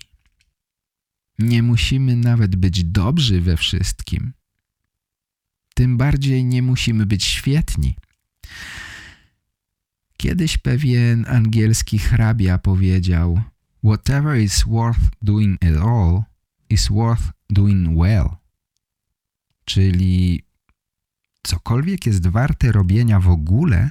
Nie 1.39 1.63
musimy 1.63 2.15
nawet 2.15 2.55
być 2.55 2.83
dobrzy 2.83 3.41
we 3.41 3.57
wszystkim. 3.57 4.33
Tym 5.75 5.97
bardziej 5.97 6.45
nie 6.45 6.61
musimy 6.61 7.05
być 7.05 7.23
świetni. 7.23 7.95
Kiedyś 10.17 10.57
pewien 10.57 11.25
angielski 11.27 11.99
hrabia 11.99 12.57
powiedział 12.57 13.41
Whatever 13.83 14.41
is 14.41 14.63
worth 14.63 15.01
doing 15.21 15.63
at 15.63 15.77
all 15.77 16.23
is 16.69 16.87
worth 16.89 17.31
doing 17.49 17.99
well. 17.99 18.29
Czyli 19.65 20.43
cokolwiek 21.43 22.05
jest 22.05 22.27
warte 22.27 22.71
robienia 22.71 23.19
w 23.19 23.29
ogóle, 23.29 23.89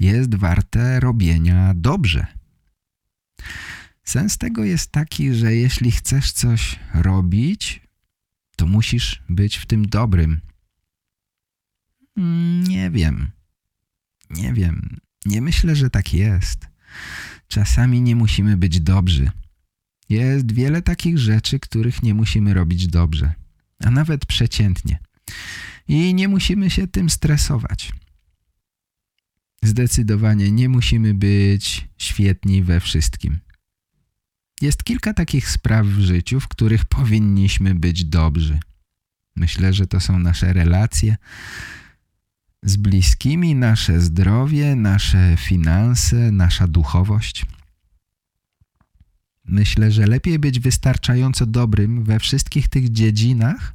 jest 0.00 0.34
warte 0.34 1.00
robienia 1.00 1.72
dobrze. 1.76 2.26
Sens 4.04 4.38
tego 4.38 4.64
jest 4.64 4.92
taki, 4.92 5.34
że 5.34 5.54
jeśli 5.54 5.92
chcesz 5.92 6.32
coś 6.32 6.78
robić, 6.94 7.80
to 8.56 8.66
musisz 8.66 9.22
być 9.28 9.56
w 9.56 9.66
tym 9.66 9.86
dobrym. 9.86 10.40
Nie 12.68 12.90
wiem. 12.90 13.30
Nie 14.30 14.52
wiem. 14.52 14.96
Nie 15.26 15.42
myślę, 15.42 15.76
że 15.76 15.90
tak 15.90 16.14
jest. 16.14 16.68
Czasami 17.48 18.00
nie 18.00 18.16
musimy 18.16 18.56
być 18.56 18.80
dobrzy. 18.80 19.30
Jest 20.08 20.52
wiele 20.52 20.82
takich 20.82 21.18
rzeczy, 21.18 21.60
których 21.60 22.02
nie 22.02 22.14
musimy 22.14 22.54
robić 22.54 22.86
dobrze, 22.86 23.32
a 23.84 23.90
nawet 23.90 24.26
przeciętnie. 24.26 24.98
I 25.88 26.14
nie 26.14 26.28
musimy 26.28 26.70
się 26.70 26.86
tym 26.86 27.10
stresować. 27.10 27.92
Zdecydowanie 29.62 30.52
nie 30.52 30.68
musimy 30.68 31.14
być 31.14 31.88
świetni 31.98 32.62
we 32.62 32.80
wszystkim. 32.80 33.38
Jest 34.60 34.84
kilka 34.84 35.14
takich 35.14 35.50
spraw 35.50 35.86
w 35.86 36.00
życiu, 36.00 36.40
w 36.40 36.48
których 36.48 36.84
powinniśmy 36.84 37.74
być 37.74 38.04
dobrzy. 38.04 38.60
Myślę, 39.36 39.72
że 39.72 39.86
to 39.86 40.00
są 40.00 40.18
nasze 40.18 40.52
relacje 40.52 41.16
z 42.62 42.76
bliskimi, 42.76 43.54
nasze 43.54 44.00
zdrowie, 44.00 44.76
nasze 44.76 45.36
finanse, 45.38 46.32
nasza 46.32 46.68
duchowość. 46.68 47.46
Myślę, 49.44 49.90
że 49.90 50.06
lepiej 50.06 50.38
być 50.38 50.60
wystarczająco 50.60 51.46
dobrym 51.46 52.04
we 52.04 52.18
wszystkich 52.18 52.68
tych 52.68 52.92
dziedzinach, 52.92 53.72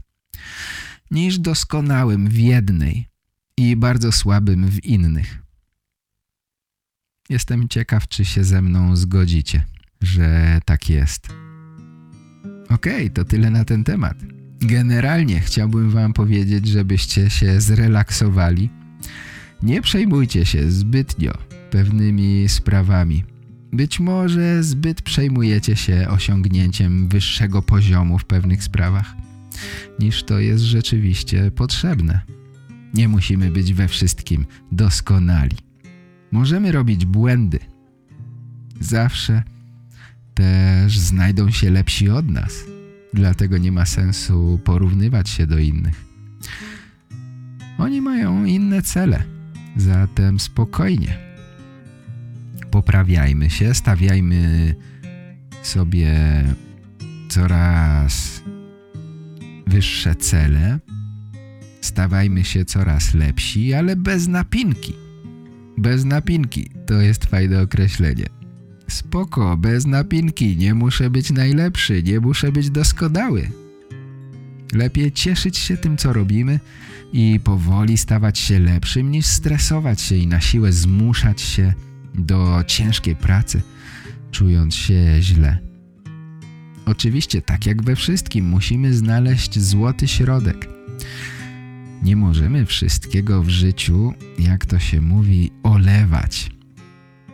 niż 1.12 1.40
doskonałym 1.40 2.30
w 2.30 2.38
jednej 2.38 3.08
i 3.58 3.76
bardzo 3.76 4.12
słabym 4.12 4.68
w 4.68 4.86
innych. 4.86 5.47
Jestem 7.30 7.68
ciekaw, 7.68 8.08
czy 8.08 8.26
się 8.26 8.44
ze 8.44 8.62
mną 8.62 8.96
zgodzicie, 8.96 9.64
że 10.02 10.60
tak 10.66 10.90
jest. 10.90 11.28
Okej, 12.70 12.96
okay, 12.96 13.10
to 13.10 13.26
tyle 13.26 13.50
na 13.50 13.66
ten 13.66 13.84
temat. 13.84 14.18
Generalnie 14.60 15.40
chciałbym 15.40 15.90
wam 15.90 16.14
powiedzieć, 16.14 16.68
żebyście 16.68 17.30
się 17.30 17.62
zrelaksowali. 17.62 18.70
Nie 19.64 19.82
przejmujcie 19.82 20.46
się 20.46 20.72
zbytnio 20.72 21.34
pewnymi 21.72 22.50
sprawami. 22.50 23.24
Być 23.74 24.00
może 24.00 24.64
zbyt 24.64 25.02
przejmujecie 25.02 25.76
się 25.76 26.08
osiągnięciem 26.10 27.08
wyższego 27.08 27.62
poziomu 27.62 28.20
w 28.20 28.26
pewnych 28.26 28.64
sprawach, 28.64 29.16
niż 30.00 30.24
to 30.24 30.40
jest 30.40 30.64
rzeczywiście 30.64 31.52
potrzebne. 31.52 32.22
Nie 32.94 33.08
musimy 33.08 33.52
być 33.52 33.74
we 33.74 33.88
wszystkim 33.88 34.46
doskonali. 34.72 35.67
Możemy 36.32 36.72
robić 36.72 37.06
błędy. 37.06 37.60
Zawsze 38.80 39.44
też 40.34 41.00
znajdą 41.00 41.52
się 41.52 41.72
lepsi 41.72 42.10
od 42.10 42.30
nas. 42.30 42.54
Dlatego 43.14 43.58
nie 43.58 43.72
ma 43.72 43.86
sensu 43.86 44.60
porównywać 44.64 45.30
się 45.30 45.48
do 45.48 45.60
innych. 45.60 46.06
Oni 47.78 48.02
mają 48.02 48.46
inne 48.46 48.82
cele. 48.82 49.24
Zatem 49.76 50.40
spokojnie. 50.40 51.18
Poprawiajmy 52.72 53.50
się, 53.50 53.74
stawiajmy 53.74 54.76
sobie 55.64 56.16
coraz 57.30 58.44
wyższe 59.68 60.16
cele, 60.16 60.80
stawajmy 61.82 62.44
się 62.44 62.66
coraz 62.66 63.14
lepsi, 63.14 63.74
ale 63.74 63.96
bez 63.96 64.28
napinki. 64.28 65.07
Bez 65.78 66.06
napinki 66.06 66.70
to 66.86 66.94
jest 66.94 67.26
fajne 67.26 67.62
określenie. 67.62 68.26
Spoko, 68.88 69.58
bez 69.58 69.86
napinki, 69.86 70.58
nie 70.58 70.74
muszę 70.74 71.10
być 71.10 71.32
najlepszy, 71.32 72.04
nie 72.04 72.20
muszę 72.20 72.52
być 72.52 72.70
doskonały. 72.70 73.52
Lepiej 74.74 75.12
cieszyć 75.12 75.58
się 75.58 75.78
tym, 75.78 75.98
co 75.98 76.14
robimy 76.14 76.60
i 77.14 77.40
powoli 77.44 77.98
stawać 77.98 78.40
się 78.40 78.60
lepszym, 78.60 79.12
niż 79.12 79.26
stresować 79.26 80.02
się 80.02 80.16
i 80.16 80.28
na 80.28 80.42
siłę 80.42 80.72
zmuszać 80.72 81.42
się 81.42 81.74
do 82.16 82.64
ciężkiej 82.68 83.16
pracy, 83.16 83.62
czując 84.32 84.76
się 84.76 85.18
źle. 85.20 85.58
Oczywiście, 86.86 87.42
tak 87.42 87.66
jak 87.66 87.84
we 87.84 87.96
wszystkim, 87.96 88.46
musimy 88.46 88.94
znaleźć 88.94 89.60
złoty 89.60 90.08
środek. 90.08 90.70
Nie 92.04 92.16
możemy 92.16 92.66
wszystkiego 92.66 93.44
w 93.44 93.50
życiu, 93.50 94.14
jak 94.40 94.66
to 94.66 94.80
się 94.80 95.02
mówi, 95.02 95.52
olewać. 95.64 96.52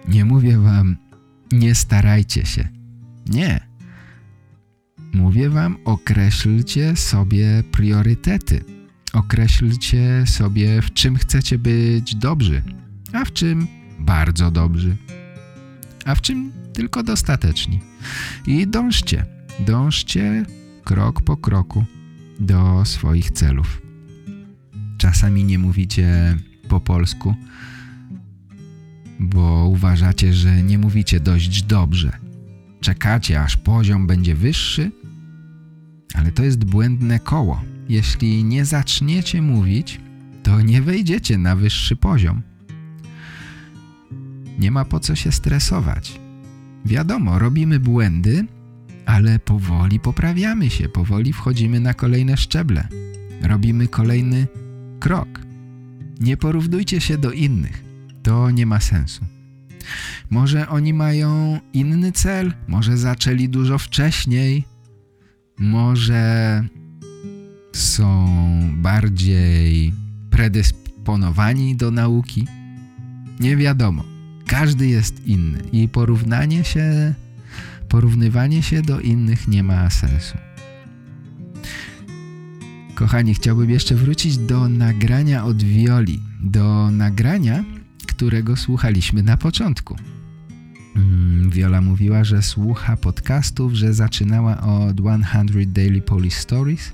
Nie 0.07 0.25
mówię 0.25 0.57
wam, 0.57 0.97
nie 1.51 1.75
starajcie 1.75 2.45
się. 2.45 2.67
Nie. 3.25 3.59
Mówię 5.13 5.49
wam, 5.49 5.77
określcie 5.85 6.95
sobie 6.95 7.63
priorytety. 7.71 8.63
Określcie 9.13 10.23
sobie, 10.27 10.81
w 10.81 10.93
czym 10.93 11.15
chcecie 11.15 11.57
być 11.57 12.15
dobrzy, 12.15 12.63
a 13.13 13.25
w 13.25 13.33
czym 13.33 13.67
bardzo 13.99 14.51
dobrzy, 14.51 14.97
a 16.05 16.15
w 16.15 16.21
czym 16.21 16.51
tylko 16.73 17.03
dostateczni. 17.03 17.79
I 18.47 18.67
dążcie, 18.67 19.25
dążcie 19.59 20.45
krok 20.83 21.21
po 21.21 21.37
kroku 21.37 21.85
do 22.39 22.85
swoich 22.85 23.31
celów. 23.31 23.82
Czasami 25.03 25.43
nie 25.43 25.59
mówicie 25.59 26.37
po 26.67 26.79
polsku, 26.79 27.35
bo 29.19 29.67
uważacie, 29.67 30.33
że 30.33 30.63
nie 30.63 30.77
mówicie 30.77 31.19
dość 31.19 31.63
dobrze. 31.63 32.11
Czekacie, 32.81 33.41
aż 33.41 33.57
poziom 33.57 34.07
będzie 34.07 34.35
wyższy, 34.35 34.91
ale 36.13 36.31
to 36.31 36.43
jest 36.43 36.63
błędne 36.65 37.19
koło. 37.19 37.61
Jeśli 37.89 38.43
nie 38.43 38.65
zaczniecie 38.65 39.41
mówić, 39.41 40.01
to 40.43 40.61
nie 40.61 40.81
wejdziecie 40.81 41.37
na 41.37 41.55
wyższy 41.55 41.95
poziom. 41.95 42.41
Nie 44.59 44.71
ma 44.71 44.85
po 44.85 44.99
co 44.99 45.15
się 45.15 45.31
stresować. 45.31 46.19
Wiadomo, 46.85 47.39
robimy 47.39 47.79
błędy, 47.79 48.45
ale 49.05 49.39
powoli 49.39 49.99
poprawiamy 49.99 50.69
się, 50.69 50.89
powoli 50.89 51.33
wchodzimy 51.33 51.79
na 51.79 51.93
kolejne 51.93 52.37
szczeble. 52.37 52.87
Robimy 53.41 53.87
kolejny 53.87 54.47
krok. 55.03 55.39
Nie 56.19 56.37
porównujcie 56.37 57.01
się 57.01 57.17
do 57.17 57.31
innych. 57.31 57.83
To 58.23 58.51
nie 58.51 58.65
ma 58.65 58.79
sensu. 58.79 59.25
Może 60.29 60.69
oni 60.69 60.93
mają 60.93 61.59
inny 61.73 62.11
cel, 62.11 62.53
może 62.67 62.97
zaczęli 62.97 63.49
dużo 63.49 63.77
wcześniej, 63.77 64.65
może 65.57 66.63
są 67.73 68.27
bardziej 68.73 69.93
predysponowani 70.29 71.75
do 71.75 71.91
nauki? 71.91 72.47
Nie 73.39 73.57
wiadomo. 73.57 74.03
Każdy 74.47 74.87
jest 74.87 75.27
inny 75.27 75.59
i 75.71 75.89
porównanie 75.89 76.63
się, 76.63 77.13
porównywanie 77.89 78.63
się 78.63 78.81
do 78.81 78.99
innych 78.99 79.47
nie 79.47 79.63
ma 79.63 79.89
sensu. 79.89 80.37
Kochani, 82.95 83.33
chciałbym 83.33 83.69
jeszcze 83.69 83.95
wrócić 83.95 84.37
do 84.37 84.69
nagrania 84.69 85.45
od 85.45 85.63
Violi, 85.63 86.19
do 86.39 86.91
nagrania, 86.91 87.63
którego 88.07 88.55
słuchaliśmy 88.55 89.23
na 89.23 89.37
początku. 89.37 89.95
Mm, 90.95 91.49
Viola 91.49 91.81
mówiła, 91.81 92.23
że 92.23 92.41
słucha 92.41 92.97
podcastów, 92.97 93.73
że 93.73 93.93
zaczynała 93.93 94.61
od 94.61 94.97
100 94.99 95.45
Daily 95.65 96.01
Polish 96.01 96.33
Stories, 96.33 96.91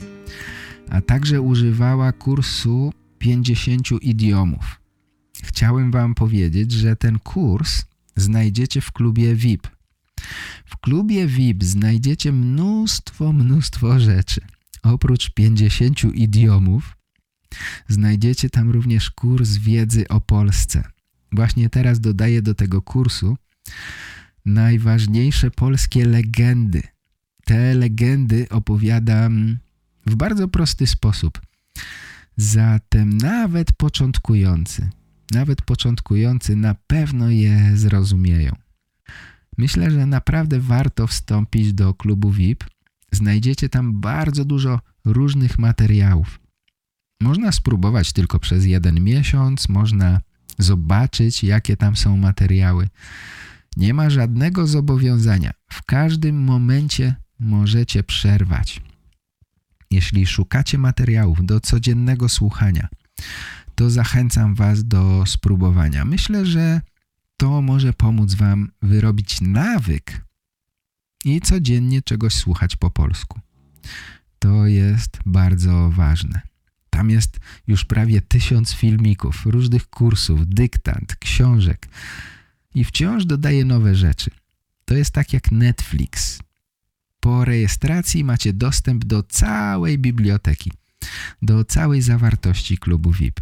a 0.89 1.01
także 1.01 1.41
używała 1.41 2.11
kursu 2.11 2.93
50 3.17 3.91
idiomów. 4.01 4.79
Chciałem 5.43 5.91
wam 5.91 6.15
powiedzieć, 6.15 6.71
że 6.71 6.95
ten 6.95 7.19
kurs 7.19 7.85
znajdziecie 8.15 8.81
w 8.81 8.91
klubie 8.91 9.35
VIP. 9.35 9.67
W 10.65 10.77
klubie 10.77 11.27
VIP 11.27 11.63
znajdziecie 11.63 12.31
mnóstwo, 12.31 13.33
mnóstwo 13.33 13.99
rzeczy. 13.99 14.41
Oprócz 14.83 15.29
50 15.29 16.03
idiomów 16.03 16.97
znajdziecie 17.87 18.49
tam 18.49 18.71
również 18.71 19.11
kurs 19.11 19.57
wiedzy 19.57 20.07
o 20.07 20.21
Polsce. 20.21 20.83
Właśnie 21.31 21.69
teraz 21.69 21.99
dodaję 21.99 22.41
do 22.41 22.55
tego 22.55 22.81
kursu 22.81 23.37
najważniejsze 24.45 25.51
polskie 25.51 26.05
legendy. 26.05 26.81
Te 27.45 27.73
legendy 27.73 28.47
opowiadam 28.49 29.57
w 30.05 30.15
bardzo 30.15 30.47
prosty 30.47 30.87
sposób. 30.87 31.41
Zatem 32.37 33.17
nawet 33.17 33.73
początkujący, 33.73 34.89
nawet 35.31 35.61
początkujący 35.61 36.55
na 36.55 36.75
pewno 36.75 37.29
je 37.29 37.71
zrozumieją. 37.77 38.55
Myślę, 39.57 39.91
że 39.91 40.05
naprawdę 40.05 40.59
warto 40.59 41.07
wstąpić 41.07 41.73
do 41.73 41.93
klubu 41.93 42.31
VIP. 42.31 42.63
Znajdziecie 43.11 43.69
tam 43.69 44.01
bardzo 44.01 44.45
dużo 44.45 44.79
różnych 45.05 45.59
materiałów. 45.59 46.39
Można 47.21 47.51
spróbować 47.51 48.13
tylko 48.13 48.39
przez 48.39 48.65
jeden 48.65 49.03
miesiąc, 49.03 49.69
można 49.69 50.19
zobaczyć, 50.57 51.43
jakie 51.43 51.77
tam 51.77 51.95
są 51.95 52.17
materiały. 52.17 52.89
Nie 53.77 53.93
ma 53.93 54.09
żadnego 54.09 54.67
zobowiązania. 54.67 55.51
W 55.71 55.83
każdym 55.83 56.43
momencie 56.43 57.15
możecie 57.39 58.03
przerwać. 58.03 58.81
Jeśli 59.91 60.25
szukacie 60.25 60.77
materiałów 60.77 61.45
do 61.45 61.59
codziennego 61.59 62.29
słuchania, 62.29 62.87
to 63.75 63.89
zachęcam 63.89 64.55
Was 64.55 64.87
do 64.87 65.23
spróbowania. 65.25 66.05
Myślę, 66.05 66.45
że 66.45 66.81
to 67.37 67.61
może 67.61 67.93
pomóc 67.93 68.33
Wam 68.33 68.71
wyrobić 68.81 69.41
nawyk 69.41 70.25
i 71.25 71.41
codziennie 71.41 72.01
czegoś 72.01 72.33
słuchać 72.33 72.75
po 72.75 72.89
polsku. 72.89 73.39
To 74.39 74.67
jest 74.67 75.19
bardzo 75.25 75.89
ważne. 75.89 76.41
Tam 76.89 77.09
jest 77.09 77.39
już 77.67 77.85
prawie 77.85 78.21
tysiąc 78.21 78.73
filmików, 78.73 79.45
różnych 79.45 79.89
kursów, 79.89 80.47
dyktant, 80.47 81.15
książek 81.15 81.87
i 82.75 82.83
wciąż 82.83 83.25
dodaje 83.25 83.65
nowe 83.65 83.95
rzeczy. 83.95 84.31
To 84.85 84.93
jest 84.93 85.11
tak 85.11 85.33
jak 85.33 85.51
Netflix. 85.51 86.39
Po 87.19 87.45
rejestracji 87.45 88.23
macie 88.23 88.53
dostęp 88.53 89.05
do 89.05 89.23
całej 89.23 89.97
biblioteki, 89.97 90.71
do 91.41 91.65
całej 91.65 92.01
zawartości 92.01 92.77
klubu 92.77 93.11
VIP, 93.11 93.41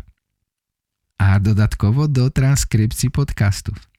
a 1.18 1.40
dodatkowo 1.40 2.08
do 2.08 2.30
transkrypcji 2.30 3.12
podcastów. 3.12 3.90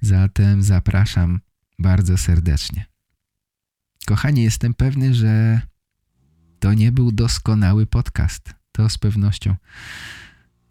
Zatem 0.00 0.62
zapraszam 0.62 1.40
bardzo 1.78 2.18
serdecznie. 2.18 2.86
Kochani, 4.08 4.42
jestem 4.42 4.74
pewny, 4.74 5.14
że 5.14 5.60
to 6.58 6.74
nie 6.74 6.92
był 6.92 7.12
doskonały 7.12 7.86
podcast. 7.86 8.54
To 8.72 8.88
z 8.88 8.98
pewnością 8.98 9.56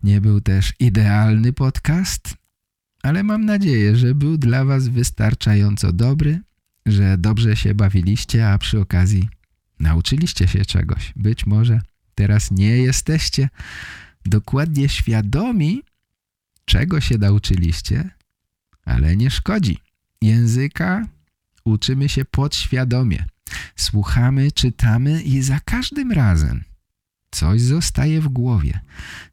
nie 0.03 0.21
był 0.21 0.41
też 0.41 0.73
idealny 0.79 1.53
podcast, 1.53 2.35
ale 3.03 3.23
mam 3.23 3.45
nadzieję, 3.45 3.95
że 3.95 4.15
był 4.15 4.37
dla 4.37 4.65
Was 4.65 4.87
wystarczająco 4.87 5.93
dobry, 5.93 6.41
że 6.85 7.17
dobrze 7.17 7.55
się 7.55 7.75
bawiliście, 7.75 8.49
a 8.49 8.57
przy 8.57 8.79
okazji 8.79 9.29
nauczyliście 9.79 10.47
się 10.47 10.65
czegoś. 10.65 11.13
Być 11.15 11.45
może 11.45 11.81
teraz 12.15 12.51
nie 12.51 12.77
jesteście 12.77 13.49
dokładnie 14.25 14.89
świadomi, 14.89 15.83
czego 16.65 17.01
się 17.01 17.17
nauczyliście, 17.17 18.09
ale 18.85 19.15
nie 19.15 19.31
szkodzi. 19.31 19.77
Języka 20.21 21.16
uczymy 21.67 22.09
się 22.09 22.25
podświadomie. 22.25 23.25
Słuchamy, 23.75 24.51
czytamy 24.51 25.21
i 25.21 25.41
za 25.41 25.59
każdym 25.59 26.11
razem 26.11 26.63
coś 27.31 27.61
zostaje 27.61 28.21
w 28.21 28.27
głowie. 28.27 28.79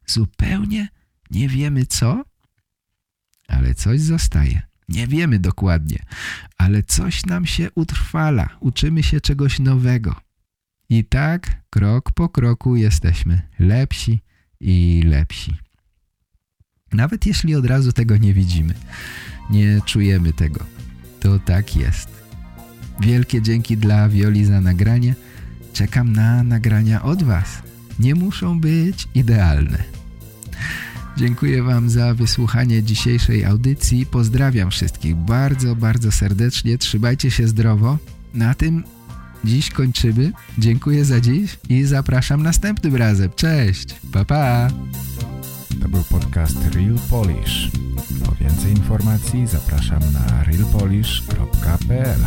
Zupełnie 0.07 0.89
nie 1.30 1.49
wiemy 1.49 1.87
co, 1.87 2.24
ale 3.49 3.74
coś 3.74 4.01
zostaje. 4.01 4.62
Nie 4.89 5.07
wiemy 5.07 5.39
dokładnie, 5.39 5.99
ale 6.59 6.82
coś 6.82 7.26
nam 7.26 7.47
się 7.47 7.70
utrwala. 7.74 8.49
Uczymy 8.61 9.03
się 9.03 9.20
czegoś 9.20 9.59
nowego. 9.59 10.20
I 10.89 11.05
tak 11.05 11.62
krok 11.70 12.12
po 12.12 12.28
kroku 12.28 12.76
jesteśmy 12.76 13.43
lepsi 13.59 14.20
i 14.61 15.03
lepsi. 15.07 15.55
Nawet 16.93 17.26
jeśli 17.26 17.55
od 17.55 17.66
razu 17.66 17.93
tego 17.93 18.16
nie 18.16 18.35
widzimy, 18.35 18.74
nie 19.51 19.80
czujemy 19.87 20.32
tego, 20.32 20.66
to 21.20 21.39
tak 21.39 21.76
jest. 21.76 22.24
Wielkie 23.01 23.42
dzięki 23.42 23.76
dla 23.76 24.09
Wioli 24.09 24.45
za 24.45 24.61
nagranie. 24.61 25.14
Czekam 25.72 26.12
na 26.12 26.42
nagrania 26.42 27.03
od 27.03 27.22
Was. 27.22 27.62
Nie 27.99 28.14
muszą 28.14 28.61
być 28.61 29.09
idealne. 29.14 29.84
Dziękuję 31.16 31.62
Wam 31.62 31.90
za 31.90 32.14
wysłuchanie 32.14 32.82
dzisiejszej 32.82 33.45
audycji. 33.45 34.07
Pozdrawiam 34.07 34.70
wszystkich 34.70 35.16
bardzo, 35.16 35.76
bardzo 35.76 36.12
serdecznie. 36.12 36.78
Trzymajcie 36.78 37.30
się 37.30 37.49
zdrowo. 37.49 37.99
Na 38.34 38.55
tym 38.55 38.84
dziś 39.45 39.70
kończymy. 39.70 40.32
Dziękuję 40.59 41.05
za 41.05 41.20
dziś 41.20 41.59
i 41.68 41.84
zapraszam 41.84 42.42
następnym 42.42 42.97
razem. 42.97 43.30
Cześć, 43.36 43.95
pa 44.12 44.24
pa! 44.24 44.68
To 45.83 45.89
był 45.89 46.03
podcast 46.03 46.57
Real 46.75 46.99
Polish. 47.11 47.70
Po 48.25 48.35
więcej 48.35 48.70
informacji 48.70 49.47
zapraszam 49.47 50.01
na 50.12 50.45
realpolish.pl 50.45 52.20